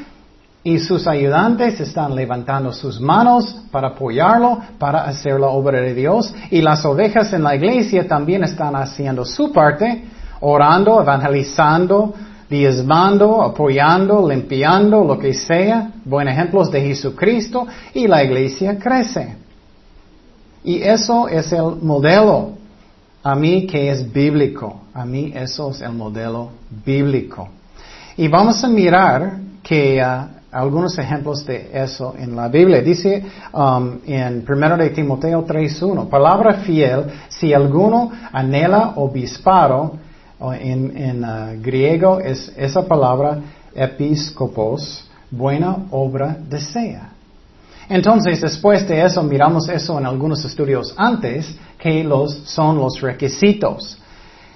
[0.65, 6.33] y sus ayudantes están levantando sus manos para apoyarlo, para hacer la obra de Dios.
[6.51, 10.05] Y las ovejas en la iglesia también están haciendo su parte,
[10.41, 12.15] orando, evangelizando,
[12.49, 15.91] diezmando, apoyando, limpiando, lo que sea.
[16.05, 19.37] Buen ejemplos de Jesucristo y la iglesia crece.
[20.63, 22.53] Y eso es el modelo.
[23.25, 24.83] A mí que es bíblico.
[24.95, 26.51] A mí eso es el modelo
[26.85, 27.49] bíblico.
[28.17, 32.83] Y vamos a mirar que uh, algunos ejemplos de eso en la Biblia.
[32.83, 39.99] Dice um, en 1 de Timoteo 3.1, palabra fiel, si alguno anhela obispado,
[40.61, 43.39] en, en uh, griego es esa palabra
[43.75, 47.11] episcopos, buena obra desea.
[47.89, 53.99] Entonces, después de eso, miramos eso en algunos estudios antes, que los, son los requisitos.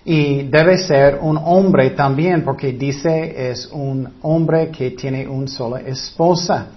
[0.09, 5.81] Y debe ser un hombre también, porque dice es un hombre que tiene una sola
[5.81, 6.69] esposa.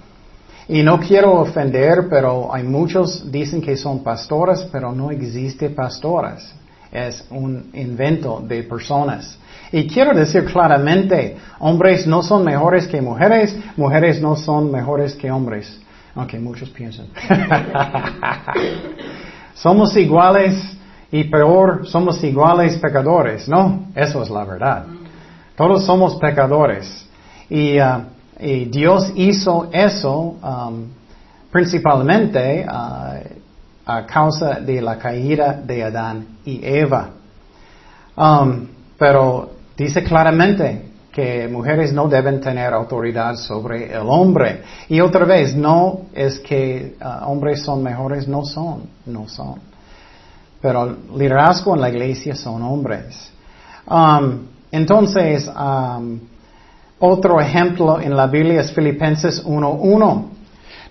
[0.68, 6.56] Y no quiero ofender, pero hay muchos dicen que son pastoras, pero no existe pastoras.
[6.92, 9.38] Es un invento de personas.
[9.72, 15.30] Y quiero decir claramente, hombres no son mejores que mujeres, mujeres no son mejores que
[15.30, 15.80] hombres.
[16.15, 17.06] Aunque muchos piensan.
[19.54, 20.79] Somos iguales
[21.12, 23.48] y peor, somos iguales pecadores.
[23.48, 24.86] No, eso es la verdad.
[25.56, 27.08] Todos somos pecadores.
[27.50, 28.04] Y, uh,
[28.39, 30.86] Dios hizo eso um,
[31.52, 33.19] principalmente uh,
[33.86, 37.10] a causa de la caída de Adán y Eva.
[38.15, 38.67] Um,
[38.98, 44.62] pero dice claramente que mujeres no deben tener autoridad sobre el hombre.
[44.88, 49.56] Y otra vez, no es que uh, hombres son mejores, no son, no son.
[50.62, 53.31] Pero liderazgo en la iglesia son hombres.
[53.89, 56.19] Um, entonces, um,
[56.99, 60.25] otro ejemplo en la Biblia es Filipenses 1.1.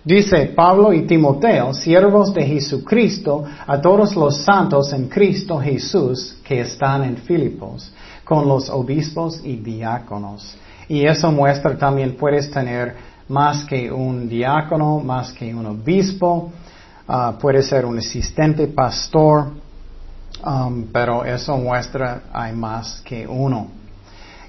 [0.04, 6.60] Dice Pablo y Timoteo, siervos de Jesucristo, a todos los santos en Cristo Jesús que
[6.60, 7.92] están en Filipos,
[8.24, 10.56] con los obispos y diáconos.
[10.88, 12.94] Y eso muestra también puedes tener
[13.28, 16.52] más que un diácono, más que un obispo,
[17.10, 19.46] Ah, puede ser un asistente pastor,
[20.44, 23.68] um, pero eso muestra hay más que uno.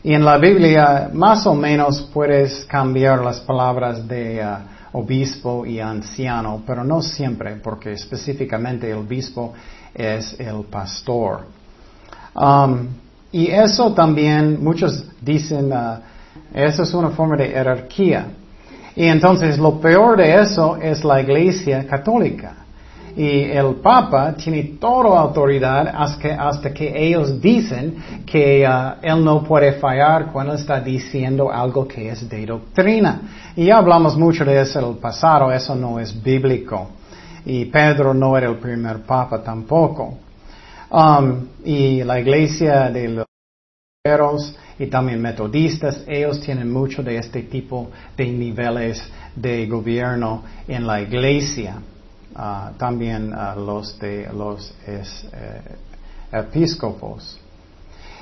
[0.03, 5.79] Y en la Biblia más o menos puedes cambiar las palabras de ah, obispo y
[5.79, 9.53] anciano, pero no siempre, porque específicamente el obispo
[9.93, 11.45] es el pastor.
[12.35, 12.89] Um,
[13.31, 15.99] y eso también, muchos dicen, uh,
[16.53, 18.27] eso es una forma de jerarquía.
[18.95, 22.53] Y entonces lo peor de eso es la iglesia católica.
[23.15, 29.23] Y el Papa tiene toda autoridad hasta que, hasta que ellos dicen que uh, él
[29.25, 33.21] no puede fallar cuando está diciendo algo que es de doctrina.
[33.55, 36.91] Y ya hablamos mucho de eso en el pasado, eso no es bíblico.
[37.45, 40.17] Y Pedro no era el primer Papa tampoco.
[40.91, 43.25] Um, y la iglesia de
[44.77, 49.03] y también metodistas, ellos tienen mucho de este tipo de niveles
[49.35, 51.75] de gobierno en la iglesia.
[52.33, 55.61] Ah, también ah, los de los es, eh,
[56.31, 57.37] episcopos.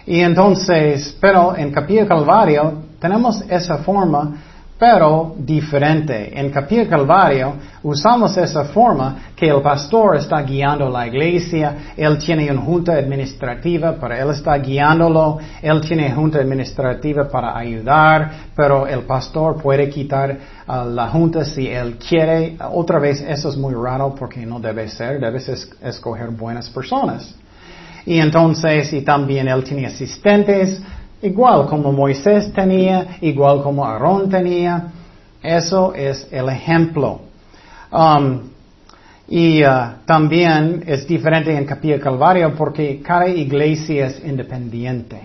[0.08, 6.40] Y entonces, pero en Capilla Calvario tenemos esa forma pero diferente.
[6.40, 12.52] En Capilla Calvario usamos esa forma que el pastor está guiando la iglesia, él tiene
[12.52, 19.02] una junta administrativa para él está guiándolo, él tiene junta administrativa para ayudar, pero el
[19.02, 22.58] pastor puede quitar la junta si él quiere.
[22.72, 25.48] Otra vez, eso es muy raro porque no debe ser, debes
[25.82, 27.36] escoger buenas personas.
[28.06, 30.82] Y entonces, y también él tiene asistentes,
[31.22, 34.92] Igual como Moisés tenía, igual como Aarón tenía.
[35.42, 37.22] Eso es el ejemplo.
[37.92, 38.42] Um,
[39.28, 45.22] y uh, también es diferente en Capilla Calvario porque cada iglesia es independiente.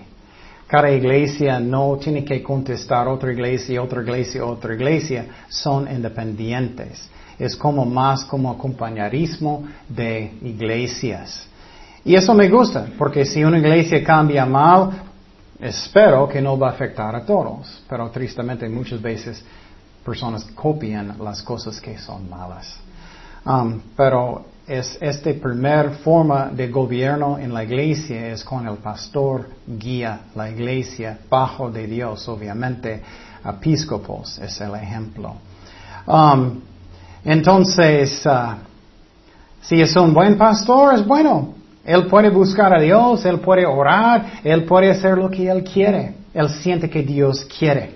[0.67, 5.25] Cada iglesia no tiene que contestar otra iglesia, otra iglesia, otra iglesia.
[5.47, 7.07] Son independientes.
[7.37, 11.47] Es como más como acompañarismo de iglesias.
[12.03, 15.12] Y eso me gusta, porque si una iglesia cambia mal,
[15.63, 19.41] Espero que no va a afectar a todos, pero tristemente muchas veces
[20.03, 22.77] personas copian las cosas que son malas.
[23.45, 29.49] Um, pero es esta primera forma de gobierno en la iglesia es con el pastor
[29.65, 33.01] guía la iglesia bajo de Dios, obviamente
[33.45, 35.35] episcopos es el ejemplo.
[36.05, 36.59] Um,
[37.23, 38.55] entonces, uh,
[39.61, 41.62] si es un buen pastor, es bueno.
[41.85, 46.15] Él puede buscar a Dios, él puede orar, él puede hacer lo que él quiere.
[46.33, 47.95] Él siente que Dios quiere.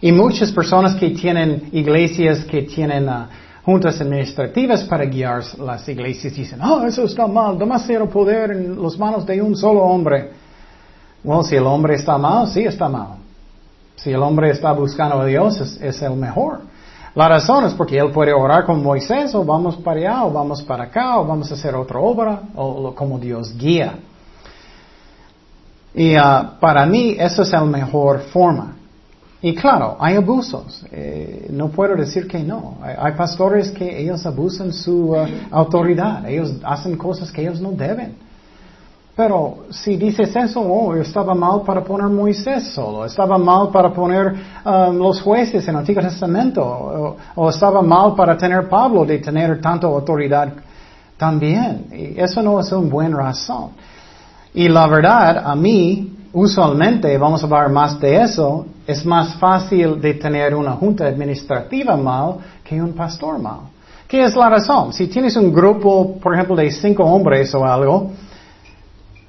[0.00, 3.26] Y muchas personas que tienen iglesias, que tienen uh,
[3.64, 8.98] juntas administrativas para guiar las iglesias, dicen, oh, eso está mal, demasiado poder en las
[8.98, 10.30] manos de un solo hombre.
[11.22, 13.18] Bueno, si el hombre está mal, sí está mal.
[13.96, 16.60] Si el hombre está buscando a Dios, es el mejor.
[17.16, 20.62] La razón es porque él puede orar con Moisés o vamos para allá o vamos
[20.62, 23.94] para acá o vamos a hacer otra obra o como Dios guía.
[25.94, 28.76] Y uh, para mí eso es la mejor forma.
[29.40, 30.84] Y claro, hay abusos.
[30.92, 32.76] Eh, no puedo decir que no.
[32.82, 36.28] Hay, pastores que ellos abusan su uh, autoridad.
[36.28, 38.25] Ellos hacen cosas que ellos no deben.
[39.16, 44.34] Pero si dices eso, oh, estaba mal para poner Moisés solo, estaba mal para poner
[44.62, 49.58] um, los jueces en el Antiguo Testamento, o, estaba mal para tener Pablo de tener
[49.58, 50.52] tanta autoridad
[51.16, 51.86] también.
[51.92, 53.70] Y eso no es una buena razón.
[54.52, 59.98] Y la verdad, a mí, usualmente, vamos a hablar más de eso, es más fácil
[59.98, 63.60] de tener una junta administrativa mal que un pastor mal.
[64.06, 64.92] ¿Qué es la razón?
[64.92, 68.10] Si tienes un grupo, por ejemplo, de cinco hombres o algo,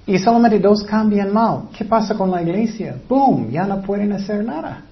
[0.07, 1.63] y solamente dos cambian mal.
[1.77, 2.95] ¿Qué pasa con la iglesia?
[3.07, 3.51] ¡Boom!
[3.51, 4.83] Ya no pueden hacer nada.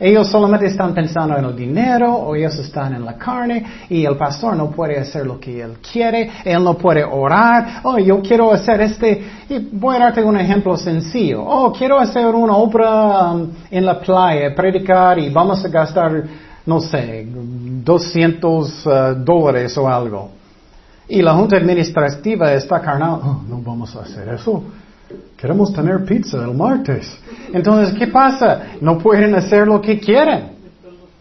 [0.00, 4.16] Ellos solamente están pensando en el dinero o ellos están en la carne y el
[4.16, 7.82] pastor no puede hacer lo que él quiere, él no puede orar.
[7.84, 11.44] Oh, yo quiero hacer este, y voy a darte un ejemplo sencillo.
[11.44, 16.24] Oh, quiero hacer una obra um, en la playa, predicar y vamos a gastar,
[16.64, 18.90] no sé, 200 uh,
[19.22, 20.41] dólares o algo.
[21.12, 24.64] Y la junta administrativa está carnal, oh, no vamos a hacer eso.
[25.36, 27.06] Queremos tener pizza el martes.
[27.52, 28.78] Entonces, ¿qué pasa?
[28.80, 30.52] No pueden hacer lo que quieren.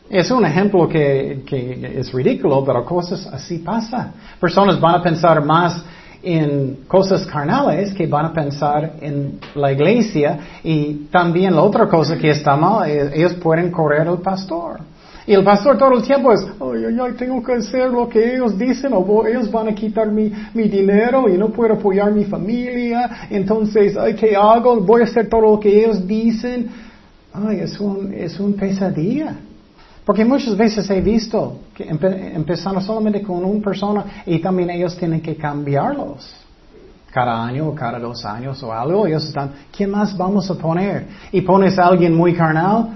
[0.09, 4.13] Es un ejemplo que, que es ridículo, pero cosas así pasan.
[4.39, 5.83] Personas van a pensar más
[6.23, 12.17] en cosas carnales que van a pensar en la iglesia y también la otra cosa
[12.17, 14.79] que está mal, eh, ellos pueden correr al pastor.
[15.28, 18.36] Y el pastor todo el tiempo es, ay, ay, ay, tengo que hacer lo que
[18.36, 22.26] ellos dicen o ellos van a quitar mi, mi dinero y no puedo apoyar mi
[22.26, 23.28] familia.
[23.30, 24.80] Entonces, ay, ¿qué hago?
[24.82, 26.69] Voy a hacer todo lo que ellos dicen.
[27.34, 29.36] Ay, es un, es un pesadilla.
[30.03, 35.22] Porque muchas veces he visto que empezando solamente con una persona y también ellos tienen
[35.22, 36.36] que cambiarlos.
[37.11, 41.05] Cada año o cada dos años o algo, ellos están, ¿quién más vamos a poner?
[41.32, 42.88] Y pones a alguien muy carnal,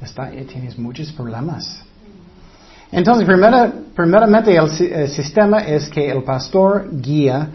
[0.00, 1.82] está, eh, tienes muchos problemas.
[2.92, 3.26] Entonces,
[3.94, 7.48] primeramente el, sistema es que el pastor guía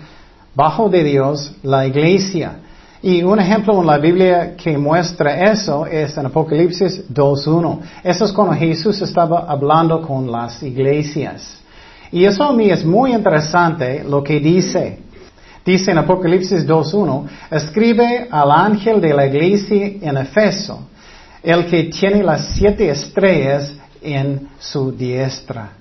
[0.54, 2.58] bajo de Dios la iglesia.
[3.02, 7.80] Y un ejemplo en la Biblia que muestra eso es en Apocalipsis 2.1.
[8.04, 11.62] Eso es cuando Jesús estaba hablando con las iglesias.
[12.12, 15.00] Y eso a mí es muy interesante lo que dice.
[15.66, 20.88] Dice en Apocalipsis 2.1, escribe al ángel de la iglesia en Efeso,
[21.44, 25.72] el que tiene las siete estrellas en su diestra.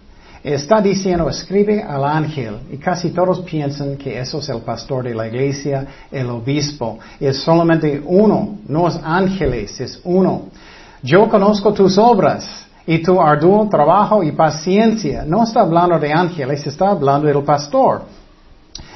[0.43, 5.15] Está diciendo, escribe al ángel, y casi todos piensan que eso es el pastor de
[5.15, 6.99] la iglesia, el obispo.
[7.19, 10.45] Es solamente uno, no es ángeles, es uno.
[11.03, 15.25] Yo conozco tus obras y tu arduo trabajo y paciencia.
[15.27, 18.03] No está hablando de ángeles, está hablando del pastor.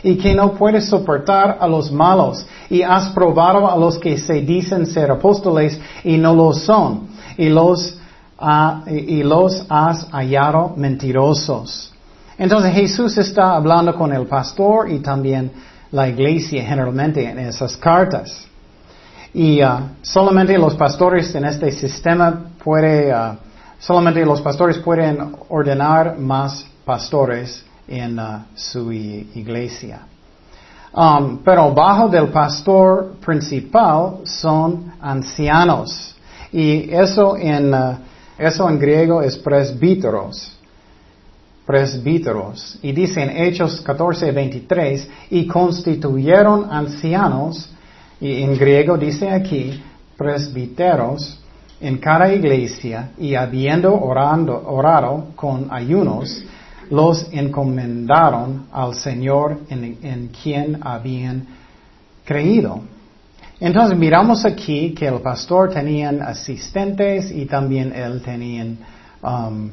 [0.05, 2.47] Y que no puedes soportar a los malos.
[2.71, 7.09] Y has probado a los que se dicen ser apóstoles y no lo son.
[7.37, 7.99] Y los
[8.87, 11.93] y los has hallado mentirosos.
[12.37, 15.51] Entonces Jesús está hablando con el pastor y también
[15.93, 18.47] la iglesia generalmente en esas cartas.
[19.33, 22.73] Y uh, solamente los pastores en este sistema uh,
[23.79, 30.01] solamente los pastores pueden ordenar más pastores en uh, su iglesia.
[30.93, 36.15] Um, pero bajo del pastor principal son ancianos.
[36.53, 37.75] Y eso en
[38.39, 40.57] eso en griego es presbíteros.
[41.67, 42.79] Presbíteros.
[42.83, 47.71] Y dice en Hechos 14, 23, y constituyeron ancianos,
[48.21, 49.83] y en griego dice aquí,
[50.17, 51.41] presbíteros,
[51.81, 56.45] en cada iglesia, y habiendo orando, orado con ayunos,
[56.91, 61.47] los encomendaron al Señor en, en quien habían
[62.25, 62.83] creído.
[63.61, 68.65] Entonces miramos aquí que el pastor tenía asistentes y también él tenía
[69.23, 69.71] um,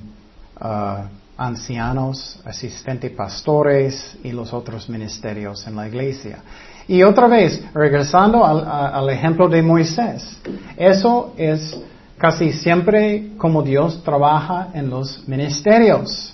[0.62, 1.07] uh,
[1.38, 6.39] ancianos, asistentes pastores y los otros ministerios en la iglesia.
[6.88, 10.38] Y otra vez, regresando al, al ejemplo de Moisés,
[10.78, 11.78] eso es
[12.18, 16.34] casi siempre como Dios trabaja en los ministerios.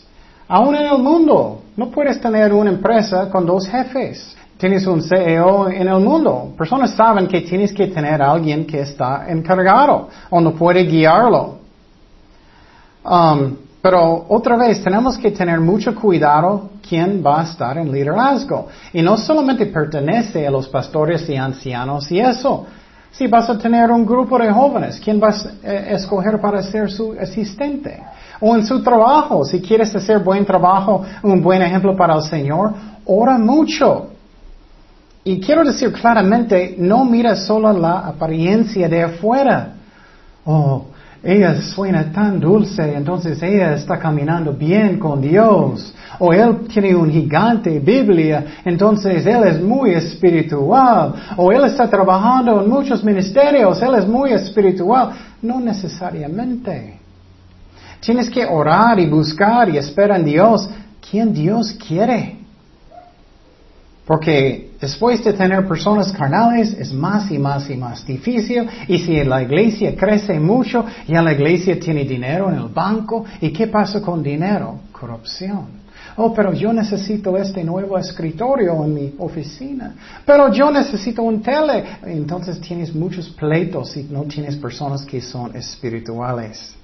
[0.49, 4.35] Aún en el mundo, no puedes tener una empresa con dos jefes.
[4.57, 6.53] Tienes un CEO en el mundo.
[6.57, 11.57] Personas saben que tienes que tener alguien que está encargado o no puede guiarlo.
[13.03, 18.67] Um, pero otra vez, tenemos que tener mucho cuidado quién va a estar en liderazgo.
[18.93, 22.65] Y no solamente pertenece a los pastores y ancianos y eso.
[23.11, 27.15] Si vas a tener un grupo de jóvenes, ¿quién vas a escoger para ser su
[27.19, 28.01] asistente?
[28.39, 32.73] O en su trabajo, si quieres hacer buen trabajo, un buen ejemplo para el Señor,
[33.05, 34.11] ora mucho.
[35.23, 39.73] Y quiero decir claramente, no mira solo la apariencia de afuera.
[40.45, 40.85] Oh,
[41.23, 45.93] ella suena tan dulce, entonces ella está caminando bien con Dios.
[46.19, 51.13] O él tiene un gigante Biblia, entonces él es muy espiritual.
[51.35, 55.09] O él está trabajando en muchos ministerios, él es muy espiritual.
[55.41, 56.99] No necesariamente.
[57.99, 60.69] Tienes que orar y buscar y esperar en Dios.
[61.09, 62.37] ¿Quién Dios quiere?
[64.07, 68.65] Porque después de tener personas carnales es más y más y más difícil.
[68.87, 73.25] Y si la iglesia crece mucho, ya la iglesia tiene dinero en el banco.
[73.41, 74.79] ¿Y qué pasa con dinero?
[74.93, 75.87] Corrupción.
[76.15, 79.93] Oh, pero yo necesito este nuevo escritorio en mi oficina.
[80.25, 81.83] Pero yo necesito un tele.
[82.05, 86.76] Entonces tienes muchos pleitos y no tienes personas que son espirituales.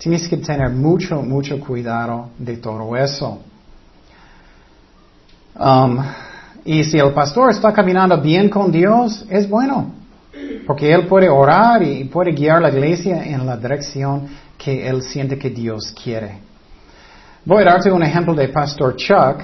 [0.00, 3.38] Tienes que tener mucho, mucho cuidado de todo eso.
[5.54, 5.98] Um,
[6.64, 9.92] y si el pastor está caminando bien con Dios, es bueno,
[10.66, 14.26] porque él puede orar y puede guiar la iglesia en la dirección
[14.56, 16.38] que él siente que Dios quiere.
[17.44, 19.42] Voy a darte un ejemplo de Pastor Chuck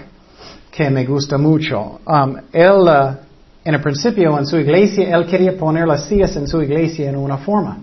[0.70, 2.00] que me gusta mucho.
[2.06, 3.14] Um, él, uh,
[3.62, 7.16] en el principio, en su iglesia, él quería poner las sillas en su iglesia en
[7.16, 7.76] una forma,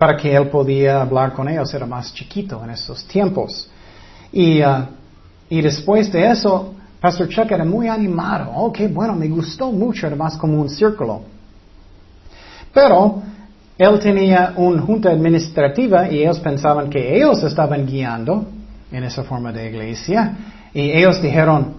[0.00, 3.68] para que él podía hablar con ellos, era más chiquito en esos tiempos.
[4.32, 4.86] Y, uh,
[5.50, 8.50] y después de eso, Pastor Chuck era muy animado.
[8.50, 11.20] Ok, bueno, me gustó mucho, además como un círculo.
[12.72, 13.22] Pero
[13.76, 18.46] él tenía una junta administrativa y ellos pensaban que ellos estaban guiando
[18.90, 20.34] en esa forma de iglesia.
[20.72, 21.74] Y ellos dijeron,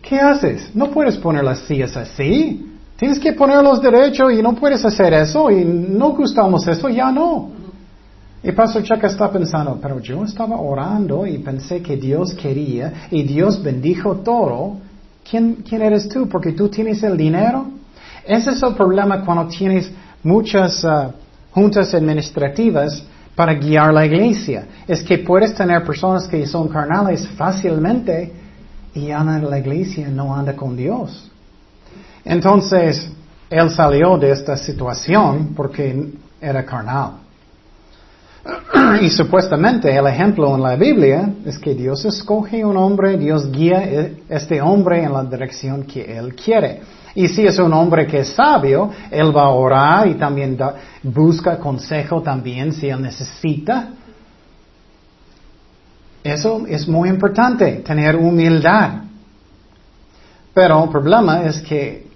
[0.00, 0.70] ¿qué haces?
[0.74, 2.72] No puedes poner las sillas así.
[2.96, 7.55] Tienes que ponerlos derecho y no puedes hacer eso y no gustamos eso, ya no.
[8.46, 13.24] Y Pastor Chuck está pensando, pero yo estaba orando y pensé que Dios quería y
[13.24, 14.76] Dios bendijo todo.
[15.28, 16.28] ¿Quién, quién eres tú?
[16.28, 17.66] Porque tú tienes el dinero.
[18.24, 19.90] Ese es el problema cuando tienes
[20.22, 21.10] muchas uh,
[21.50, 23.02] juntas administrativas
[23.34, 24.64] para guiar la iglesia.
[24.86, 28.32] Es que puedes tener personas que son carnales fácilmente
[28.94, 31.32] y andan la iglesia no anda con Dios.
[32.24, 33.10] Entonces,
[33.50, 37.25] él salió de esta situación porque era carnal.
[39.00, 44.10] Y supuestamente el ejemplo en la Biblia es que Dios escoge un hombre, Dios guía
[44.28, 46.80] este hombre en la dirección que Él quiere.
[47.14, 50.58] Y si es un hombre que es sabio, Él va a orar y también
[51.02, 53.88] busca consejo también si Él necesita.
[56.22, 59.02] Eso es muy importante, tener humildad.
[60.52, 62.06] Pero el problema es que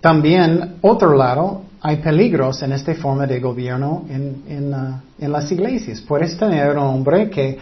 [0.00, 6.00] también, otro lado, hay peligros en esta forma de gobierno en, uh, las iglesias.
[6.00, 7.58] Puedes tener un hombre que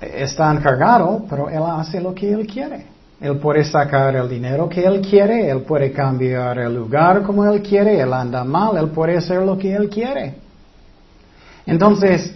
[0.00, 2.84] está encargado, pero él hace lo que él quiere.
[3.18, 7.62] Él puede sacar el dinero que él quiere, él puede cambiar el lugar como él
[7.62, 10.34] quiere, él anda mal, él puede hacer lo que él quiere.
[11.64, 12.34] Entonces,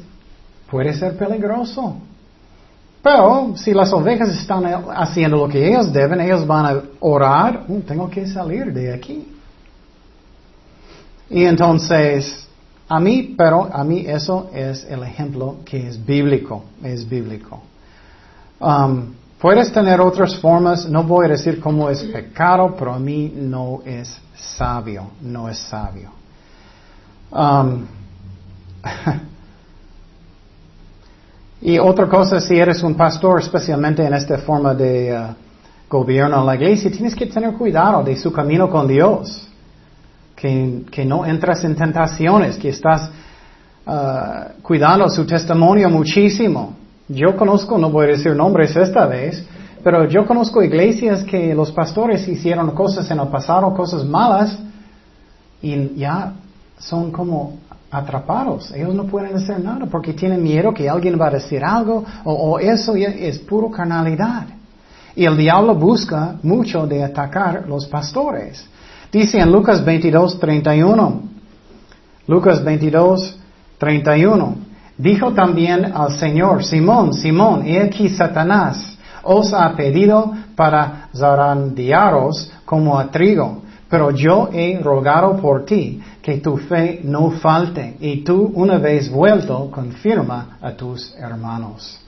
[0.70, 1.96] puede ser peligroso.
[3.02, 4.64] Pero si las ovejas están
[4.94, 9.26] haciendo lo que ellos deben, ellos van a orar, uh, tengo que salir de aquí.
[11.30, 12.48] Y entonces,
[12.88, 17.62] a mí, pero a mí eso es el ejemplo que es bíblico, es bíblico.
[18.58, 23.32] Um, puedes tener otras formas, no voy a decir cómo es pecado, pero a mí
[23.36, 26.10] no es sabio, no es sabio.
[27.30, 27.86] Um,
[31.62, 35.32] y otra cosa, si eres un pastor, especialmente en esta forma de uh,
[35.88, 39.46] gobierno en la iglesia, tienes que tener cuidado de su camino con Dios
[40.40, 43.10] que, no entras en tentaciones, que estás
[43.86, 46.76] uh, cuidando su testimonio muchísimo.
[47.08, 49.44] Yo conozco, no voy a decir nombres esta vez,
[49.84, 54.58] pero yo conozco iglesias que los pastores hicieron cosas en el pasado, cosas malas,
[55.60, 56.32] y ya
[56.78, 57.58] son como
[57.90, 58.72] atrapados.
[58.72, 62.58] Ellos no pueden hacer nada porque tienen miedo que alguien va a decir algo, o,
[62.58, 64.46] eso es puro carnalidad.
[65.14, 68.64] Y el diablo busca mucho de atacar los pastores.
[69.12, 71.22] Dice en Lucas 22, 31.
[72.26, 73.38] Lucas 22,
[73.78, 74.56] 31.
[74.96, 82.98] Dijo también al Señor, Simón, Simón, he aquí Satanás os ha pedido para zarandearos como
[82.98, 88.52] a trigo, pero yo he rogado por ti que tu fe no falte y tú
[88.54, 91.98] una vez vuelto confirma a tus hermanos.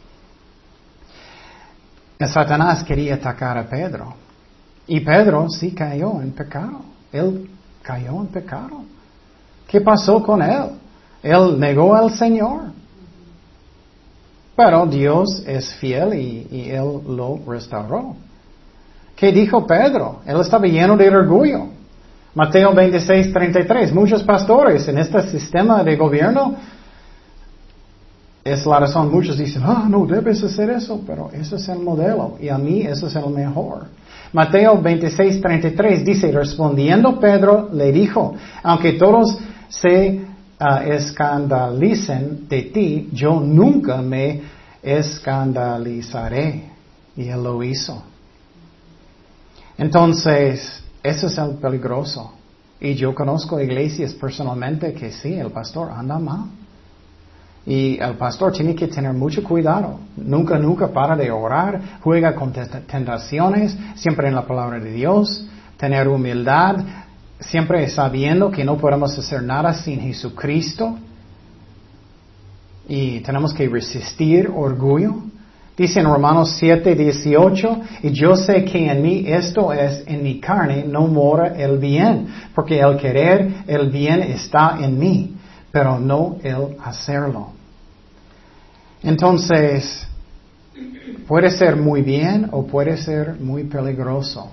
[2.21, 4.15] Satanás quería atacar a Pedro
[4.87, 6.92] y Pedro sí cayó en pecado.
[7.13, 7.49] Él
[7.83, 8.85] cayó en pecado.
[9.67, 10.71] ¿Qué pasó con él?
[11.23, 12.73] Él negó al Señor.
[14.57, 18.17] Pero Dios es fiel y, Él lo restauró.
[19.17, 20.21] ¿Qué dijo Pedro?
[20.27, 21.69] Él estaba lleno de orgullo.
[22.35, 23.93] Mateo 26, 33.
[23.93, 26.57] Muchos pastores en este sistema de gobierno,
[28.45, 32.37] es la razón, muchos dicen, ah, no debes hacer eso, pero ese es el modelo
[32.41, 33.87] y a mí eso es el mejor.
[34.33, 40.25] Mateo 26, 33 dice, respondiendo Pedro le dijo, aunque todos se
[40.59, 44.43] ah, escandalicen de ti, yo nunca me
[44.83, 46.71] escandalizaré.
[47.15, 48.03] Y él lo hizo.
[49.77, 52.33] Entonces, eso es el peligroso.
[52.81, 56.47] Y yo conozco iglesias personalmente que sí, el pastor anda mal.
[57.65, 60.01] Y el pastor tiene que tener mucho cuidado.
[60.17, 65.47] Nunca, nunca para de orar, juega con tentaciones, siempre en la palabra de Dios,
[65.77, 66.77] tener humildad,
[67.39, 70.99] siempre sabiendo que no podemos hacer nada sin Jesucristo.
[72.89, 75.15] Y tenemos que resistir orgullo.
[75.77, 80.39] Dice en Romanos 7, 18, y yo sé que en mí esto es, en mi
[80.39, 85.37] carne no mora el bien, porque el querer el bien está en mí
[85.73, 87.49] pero no el hacerlo.
[89.03, 90.07] Entonces,
[91.27, 94.51] puede ser muy bien o puede ser muy peligroso.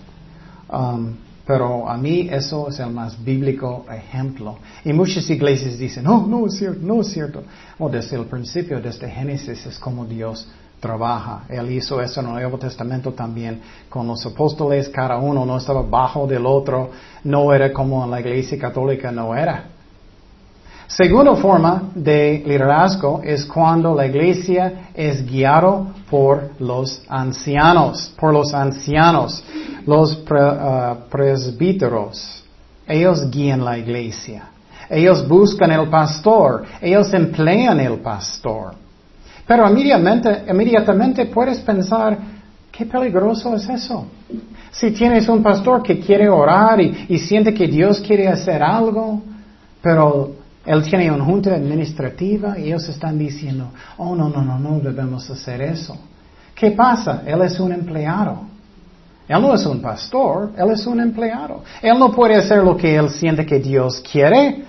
[0.71, 1.15] Um,
[1.45, 4.59] pero a mí eso es el más bíblico ejemplo.
[4.85, 7.43] Y muchas iglesias dicen, no, no es cierto, no es cierto.
[7.91, 10.47] Desde el principio, desde Génesis, es como Dios
[10.79, 11.45] trabaja.
[11.49, 15.81] Él hizo eso en el Nuevo Testamento también con los apóstoles, cada uno no estaba
[15.81, 16.91] bajo del otro,
[17.23, 19.78] no era como en la iglesia católica, no era.
[20.89, 28.55] Segunda forma de liderazgo es cuando la iglesia es guiado por los ancianos, por los
[28.55, 29.43] ancianos,
[29.85, 32.43] los uh, presbíteros.
[32.87, 34.45] Ellos guían la iglesia.
[34.89, 36.63] Ellos buscan el pastor.
[36.81, 38.73] Ellos emplean el pastor.
[39.45, 42.17] Pero inmediatamente, inmediatamente puedes pensar,
[42.71, 44.07] qué peligroso es eso.
[44.71, 49.21] Si tienes un pastor que quiere orar y, y siente que Dios quiere hacer algo,
[49.83, 50.38] pero
[50.69, 55.27] él tiene una junta administrativa y ellos están diciendo, oh, no, no, no, no debemos
[55.27, 55.97] hacer eso.
[56.53, 57.23] ¿Qué pasa?
[57.25, 58.41] Él es un empleado.
[59.27, 61.63] Él no es un pastor, él es un empleado.
[61.81, 64.63] Él no puede hacer lo que él siente que Dios quiere.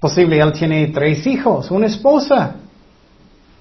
[0.00, 2.54] Posible, él tiene tres hijos, una esposa.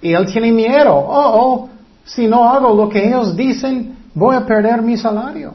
[0.02, 0.96] Y él tiene miedo.
[0.96, 1.70] Oh, oh,
[2.06, 5.54] si no hago lo que ellos dicen, voy a perder mi salario.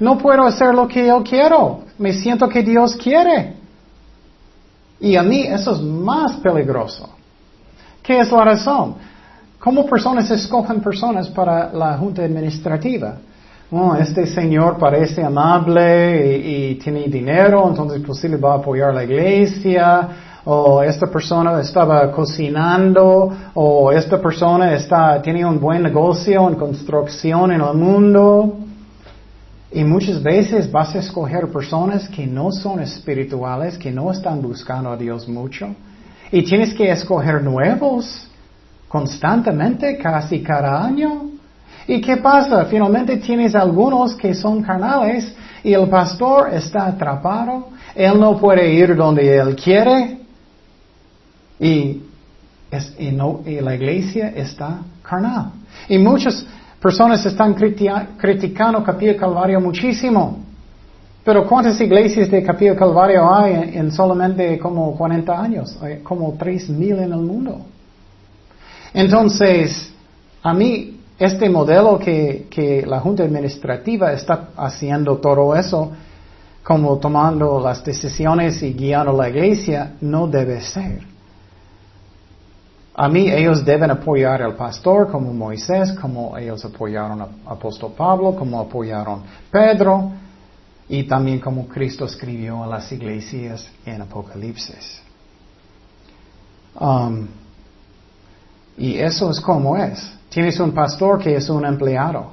[0.00, 1.84] No puedo hacer lo que yo quiero.
[1.98, 3.59] Me siento que Dios quiere.
[5.00, 7.08] Y a mí eso es más peligroso.
[8.02, 8.94] ¿Qué es la razón?
[9.58, 13.16] ¿Cómo personas escogen personas para la junta administrativa?
[14.00, 20.08] Este señor parece amable y, tiene dinero, entonces posible va a apoyar la iglesia,
[20.44, 27.52] o esta persona estaba cocinando, o esta persona está, tiene un buen negocio en construcción
[27.52, 28.56] en el mundo.
[29.72, 34.90] Y muchas veces vas a escoger personas que no son espirituales, que no están buscando
[34.90, 35.74] a Dios mucho.
[36.32, 38.28] Y tienes que escoger nuevos
[38.88, 41.30] constantemente, casi cada año.
[41.86, 42.64] ¿Y qué pasa?
[42.64, 47.68] Finalmente tienes algunos que son carnales y el pastor está atrapado.
[47.94, 50.18] Él no puede ir donde él quiere.
[51.60, 52.02] Y,
[52.70, 55.50] la iglesia está carnal.
[55.88, 56.46] Y muchas
[56.80, 60.38] personas están criticando Capilla Calvario muchísimo.
[61.22, 65.78] Pero ¿cuántas iglesias de Capilla Calvario hay en, solamente como 40 años?
[65.82, 67.60] Hay como 3.000 en el mundo.
[68.94, 69.92] Entonces,
[70.42, 75.92] a mí, este modelo que, que la Junta Administrativa está haciendo todo eso,
[76.62, 81.09] como tomando las decisiones y guiando la iglesia, no debe ser.
[82.94, 88.34] A mí ellos deben apoyar al pastor como Moisés, como ellos apoyaron al apóstol Pablo,
[88.34, 90.12] como apoyaron Pedro
[90.88, 95.02] y también como Cristo escribió a las iglesias en Apocalipsis.
[96.78, 97.28] Um,
[98.76, 100.12] y eso es como es.
[100.28, 102.32] Tienes un pastor que es un empleado.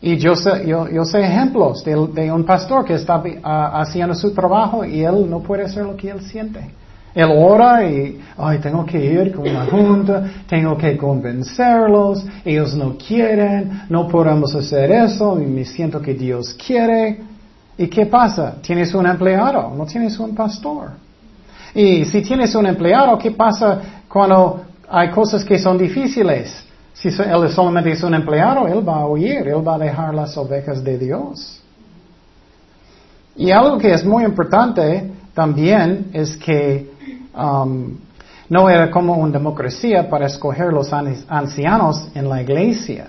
[0.00, 4.84] Y yo sé, yo, sé ejemplos de, un pastor que está ah, haciendo su trabajo
[4.84, 6.70] y él no puede hacer lo que él siente.
[7.18, 12.96] Él ora y, ay, tengo que ir con la junta, tengo que convencerlos, ellos no
[12.96, 17.18] quieren, no podemos hacer eso y me siento que Dios quiere.
[17.76, 18.58] ¿Y qué pasa?
[18.62, 20.92] Tienes un empleado, no tienes un pastor.
[21.74, 26.66] Y si tienes un empleado, ¿qué pasa cuando hay cosas que son difíciles?
[26.92, 30.36] Si él solamente es un empleado, él va a huir, él va a dejar las
[30.36, 31.60] ovejas de Dios.
[33.34, 36.96] Y algo que es muy importante también es que
[37.38, 37.96] um,
[38.48, 43.08] no era como una democracia para escoger los ancianos en la iglesia.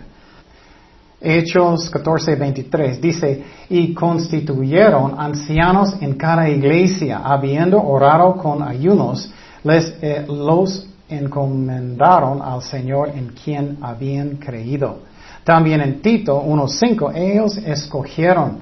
[1.21, 9.32] Hechos 14:23 dice, y constituyeron ancianos en cada iglesia, habiendo orado con ayunos,
[9.63, 14.99] les eh, los encomendaron al Señor en quien habían creído.
[15.43, 18.59] También en Tito 1.5, ellos escogieron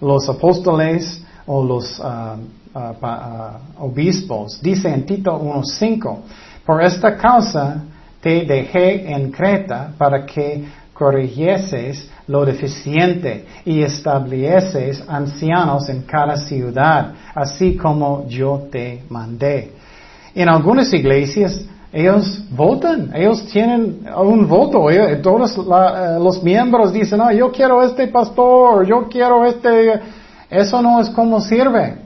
[0.00, 2.38] los apóstoles o los uh,
[3.78, 4.60] obispos.
[4.62, 6.18] Dice en Tito 1.5,
[6.64, 7.82] por esta causa
[8.20, 17.12] te dejé en Creta para que corrigieses lo deficiente y estableces ancianos en cada ciudad,
[17.34, 19.72] así como yo te mandé.
[20.34, 24.86] En algunas iglesias ellos votan, ellos tienen un voto,
[25.22, 30.00] todos eh, los miembros dicen, ah, yo quiero este pastor, yo quiero este,
[30.48, 31.98] eso no es como sirve,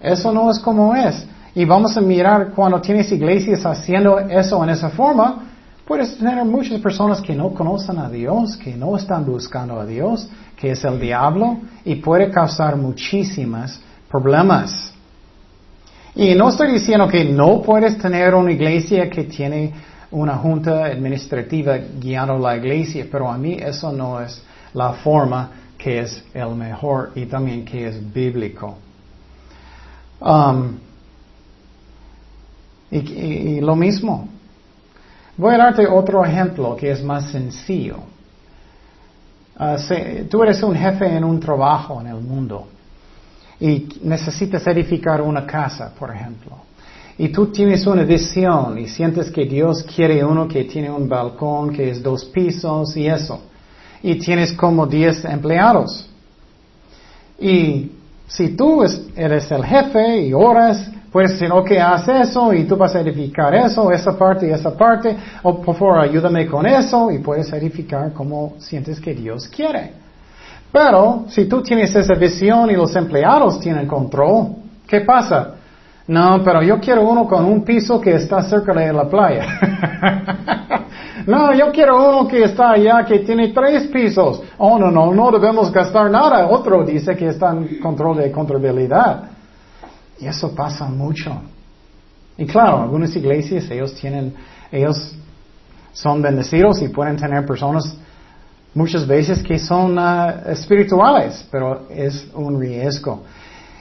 [0.00, 1.26] eso no es como es.
[1.54, 5.46] Y vamos a mirar cuando tienes iglesias haciendo eso en esa forma,
[5.86, 10.28] Puedes tener muchas personas que no conocen a Dios, que no están buscando a Dios,
[10.56, 13.80] que es el diablo, y puede causar muchísimos
[14.10, 14.92] problemas.
[16.16, 19.72] Y no estoy diciendo que no puedes tener una iglesia que tiene
[20.10, 24.42] una junta administrativa guiando la iglesia, pero a mí eso no es
[24.74, 28.76] la forma que es el mejor y también que es bíblico.
[30.20, 30.78] Um,
[32.90, 34.28] y lo mismo,
[35.36, 37.96] Voy a darte otro ejemplo que es más sencillo.
[39.58, 39.76] Ah,
[40.30, 42.68] tú eres un jefe en un trabajo en el mundo
[43.60, 46.52] y necesitas edificar una casa, por ejemplo.
[47.18, 51.72] Y tú tienes una visión y sientes que Dios quiere uno que tiene un balcón
[51.72, 53.40] que es dos pisos y eso.
[54.02, 56.08] Y tienes como diez empleados.
[57.38, 57.90] Y
[58.26, 58.82] si tú
[59.16, 63.54] eres el jefe y oras Puedes decir, ok, haz eso y tú vas a edificar
[63.54, 68.12] eso, esa parte y esa parte, o por favor ayúdame con eso y puedes edificar
[68.12, 69.92] como sientes que Dios quiere.
[70.70, 74.56] Pero si tú tienes esa visión y los empleados tienen control,
[74.86, 75.54] ¿qué pasa?
[76.06, 79.46] No, pero yo quiero uno con un piso que está cerca de la playa.
[81.26, 84.42] No, yo quiero uno que está allá, que tiene tres pisos.
[84.58, 86.46] Oh, no, no, no debemos gastar nada.
[86.46, 89.24] Otro dice que está en control de contabilidad.
[90.20, 91.32] Y eso pasa mucho.
[92.38, 94.34] Y claro, algunas iglesias, ellos tienen,
[94.70, 95.14] ellos
[95.92, 97.96] son bendecidos y pueden tener personas
[98.74, 103.24] muchas veces que son ah, espirituales, pero es un riesgo.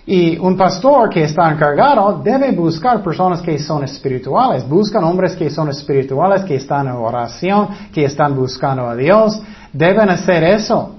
[0.08, 4.68] Y un pastor que está encargado debe buscar personas que son espirituales.
[4.68, 9.42] Buscan hombres que son espirituales, que están en oración, que están buscando a Dios.
[9.74, 10.96] Deben hacer eso.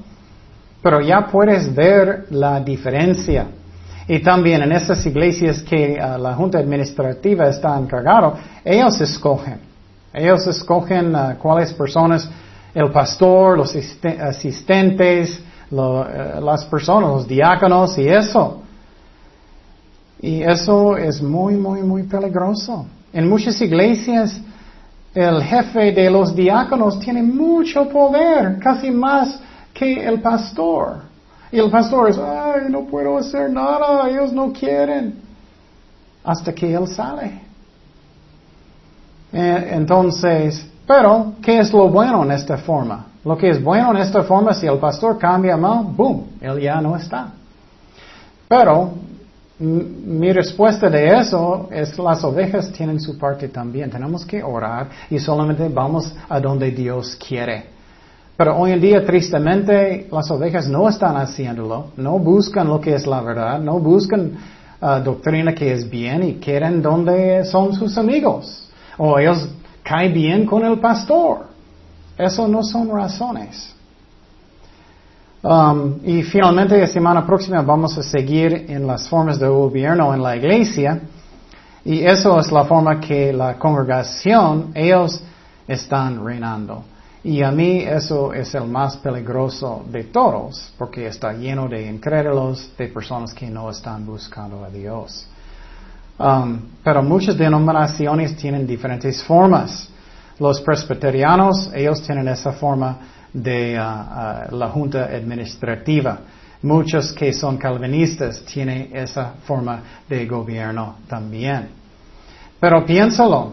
[0.82, 3.46] Pero ya puedes ver la diferencia.
[4.09, 8.34] Y también en esas iglesias que ah, la junta administrativa está encargado,
[8.64, 9.61] ellos escogen.
[10.12, 12.28] Ellos escogen uh, cuáles personas,
[12.74, 18.62] el pastor, los asistentes, eh, las personas, los diáconos y eso.
[20.21, 22.87] Y eso es muy, muy, muy peligroso.
[23.12, 24.41] En muchas iglesias,
[25.14, 29.41] el jefe de los diáconos tiene mucho poder, casi más
[29.73, 31.03] que el pastor.
[31.53, 35.21] Y el pastor es, ay, no puedo hacer nada, ellos no quieren.
[36.25, 37.41] Hasta que él sale.
[39.33, 43.07] Eh, entonces, pero, ¿qué es lo bueno en esta forma?
[43.25, 46.81] Lo que es bueno en esta forma, si el pastor cambia mal, boom, él ya
[46.81, 47.29] no está.
[48.49, 48.93] Pero,
[49.59, 53.90] mi respuesta de eso es las ovejas tienen su parte también.
[53.90, 57.76] Tenemos que orar y solamente vamos a donde Dios quiere.
[58.36, 63.07] Pero hoy en día, tristemente, las ovejas no están haciéndolo, no buscan lo que es
[63.07, 64.32] la verdad, no buscan
[64.82, 69.48] uh, doctrina que es bien y quieren donde son sus amigos o ellos
[69.82, 71.46] caen bien con el pastor.
[72.18, 73.76] Eso no son razones.
[75.43, 80.22] Um, y finalmente, la semana próxima vamos a seguir en las formas de gobierno en
[80.22, 81.01] la iglesia.
[81.84, 85.22] Y eso es la forma que la congregación, ellos
[85.68, 86.82] están reinando.
[87.22, 92.70] Y a mí eso es el más peligroso de todos, porque está lleno de incrédulos,
[92.76, 95.26] de personas que no están buscando a Dios.
[96.18, 99.89] Um, pero muchas denominaciones tienen diferentes formas.
[100.39, 102.99] Los presbiterianos, ellos tienen esa forma
[103.33, 106.20] de uh, uh, la junta administrativa.
[106.62, 111.68] Muchos que son calvinistas tienen esa forma de gobierno también.
[112.59, 113.53] Pero piénsalo,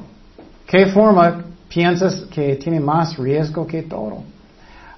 [0.66, 4.24] ¿qué forma piensas que tiene más riesgo que todo?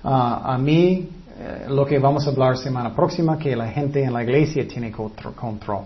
[0.04, 4.14] Uh, a mí, eh, lo que vamos a hablar semana próxima, que la gente en
[4.14, 5.86] la iglesia tiene control.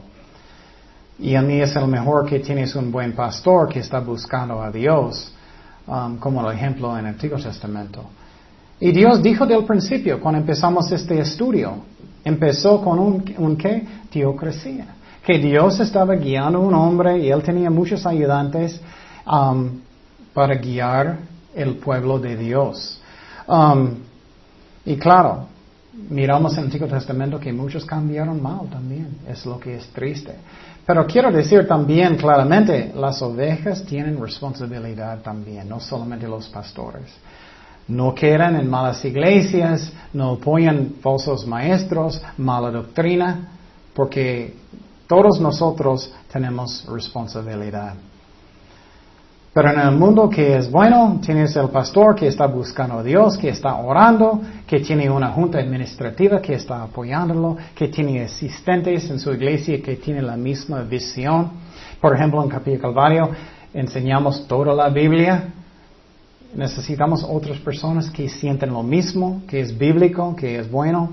[1.19, 4.71] Y a mí es el mejor que tienes un buen pastor que está buscando a
[4.71, 5.33] Dios,
[5.87, 8.03] um, como el ejemplo en el Antiguo Testamento.
[8.79, 11.79] Y Dios dijo del principio, cuando empezamos este estudio,
[12.23, 13.85] empezó con un, un qué?
[14.09, 14.95] Teocracia.
[15.25, 18.79] Que Dios estaba guiando a un hombre y él tenía muchos ayudantes
[19.27, 19.69] um,
[20.33, 21.19] para guiar
[21.53, 23.01] el pueblo de Dios.
[23.47, 23.95] Um,
[24.85, 25.47] y claro,
[26.09, 29.17] miramos en el Antiguo Testamento que muchos cambiaron mal también.
[29.27, 30.35] Es lo que es triste.
[30.85, 37.03] Pero quiero decir también claramente, las ovejas tienen responsabilidad también, no solamente los pastores.
[37.89, 43.49] No quedan en malas iglesias, no apoyan falsos maestros, mala doctrina,
[43.93, 44.53] porque
[45.07, 47.95] todos nosotros tenemos responsabilidad.
[49.51, 53.35] Pero en el mundo que es bueno, tienes el pastor que está buscando a Dios,
[53.35, 59.19] que está orando, que tiene una junta administrativa que está apoyándolo, que tiene asistentes en
[59.19, 61.49] su iglesia que tienen la misma visión.
[61.99, 63.31] Por ejemplo, en Capilla Calvario
[63.73, 65.53] enseñamos toda la Biblia.
[66.55, 71.11] Necesitamos otras personas que sienten lo mismo, que es bíblico, que es bueno,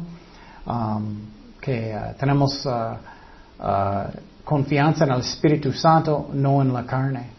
[0.66, 1.18] um,
[1.60, 2.96] que uh, tenemos uh,
[3.62, 4.10] uh,
[4.44, 7.36] confianza en el Espíritu Santo, no en la carne.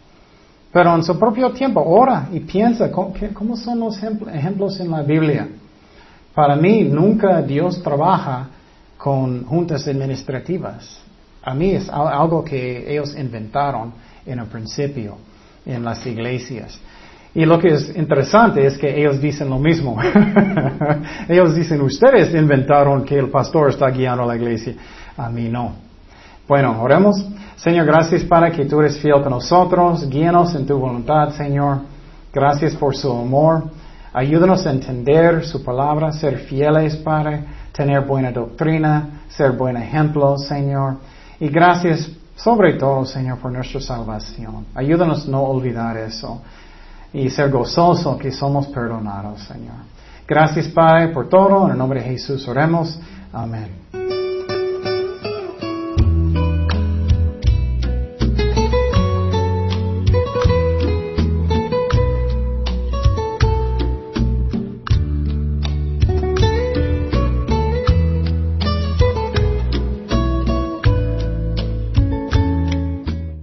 [0.72, 5.48] Pero en su propio tiempo, ora y piensa cómo, son los ejemplos en la Biblia.
[6.36, 8.48] Para mí, nunca Dios trabaja
[8.98, 11.00] con juntas administrativas.
[11.42, 13.94] A mí es algo que ellos inventaron
[14.26, 15.18] en el principio
[15.66, 16.80] en las iglesias.
[17.34, 19.98] Y lo que es interesante es que ellos dicen lo mismo.
[21.30, 24.74] ellos dicen, ustedes inventaron que el pastor está guiando a la iglesia.
[25.16, 25.74] A mí no.
[26.48, 27.24] Bueno, oremos.
[27.58, 30.10] Señor, gracias para que tú eres fiel con nosotros.
[30.10, 31.80] Guíanos en tu voluntad, Señor.
[32.34, 33.66] Gracias por su amor.
[34.14, 40.96] Ayúdanos a entender su palabra, ser fieles, Padre, tener buena doctrina, ser buen ejemplo, Señor.
[41.40, 44.66] Y gracias sobre todo, Señor, por nuestra salvación.
[44.74, 46.42] Ayúdanos a no olvidar eso
[47.14, 49.76] y ser gozoso que somos perdonados, Señor.
[50.28, 51.66] Gracias, Padre, por todo.
[51.66, 53.00] En el nombre de Jesús oremos.
[53.32, 53.87] Amén.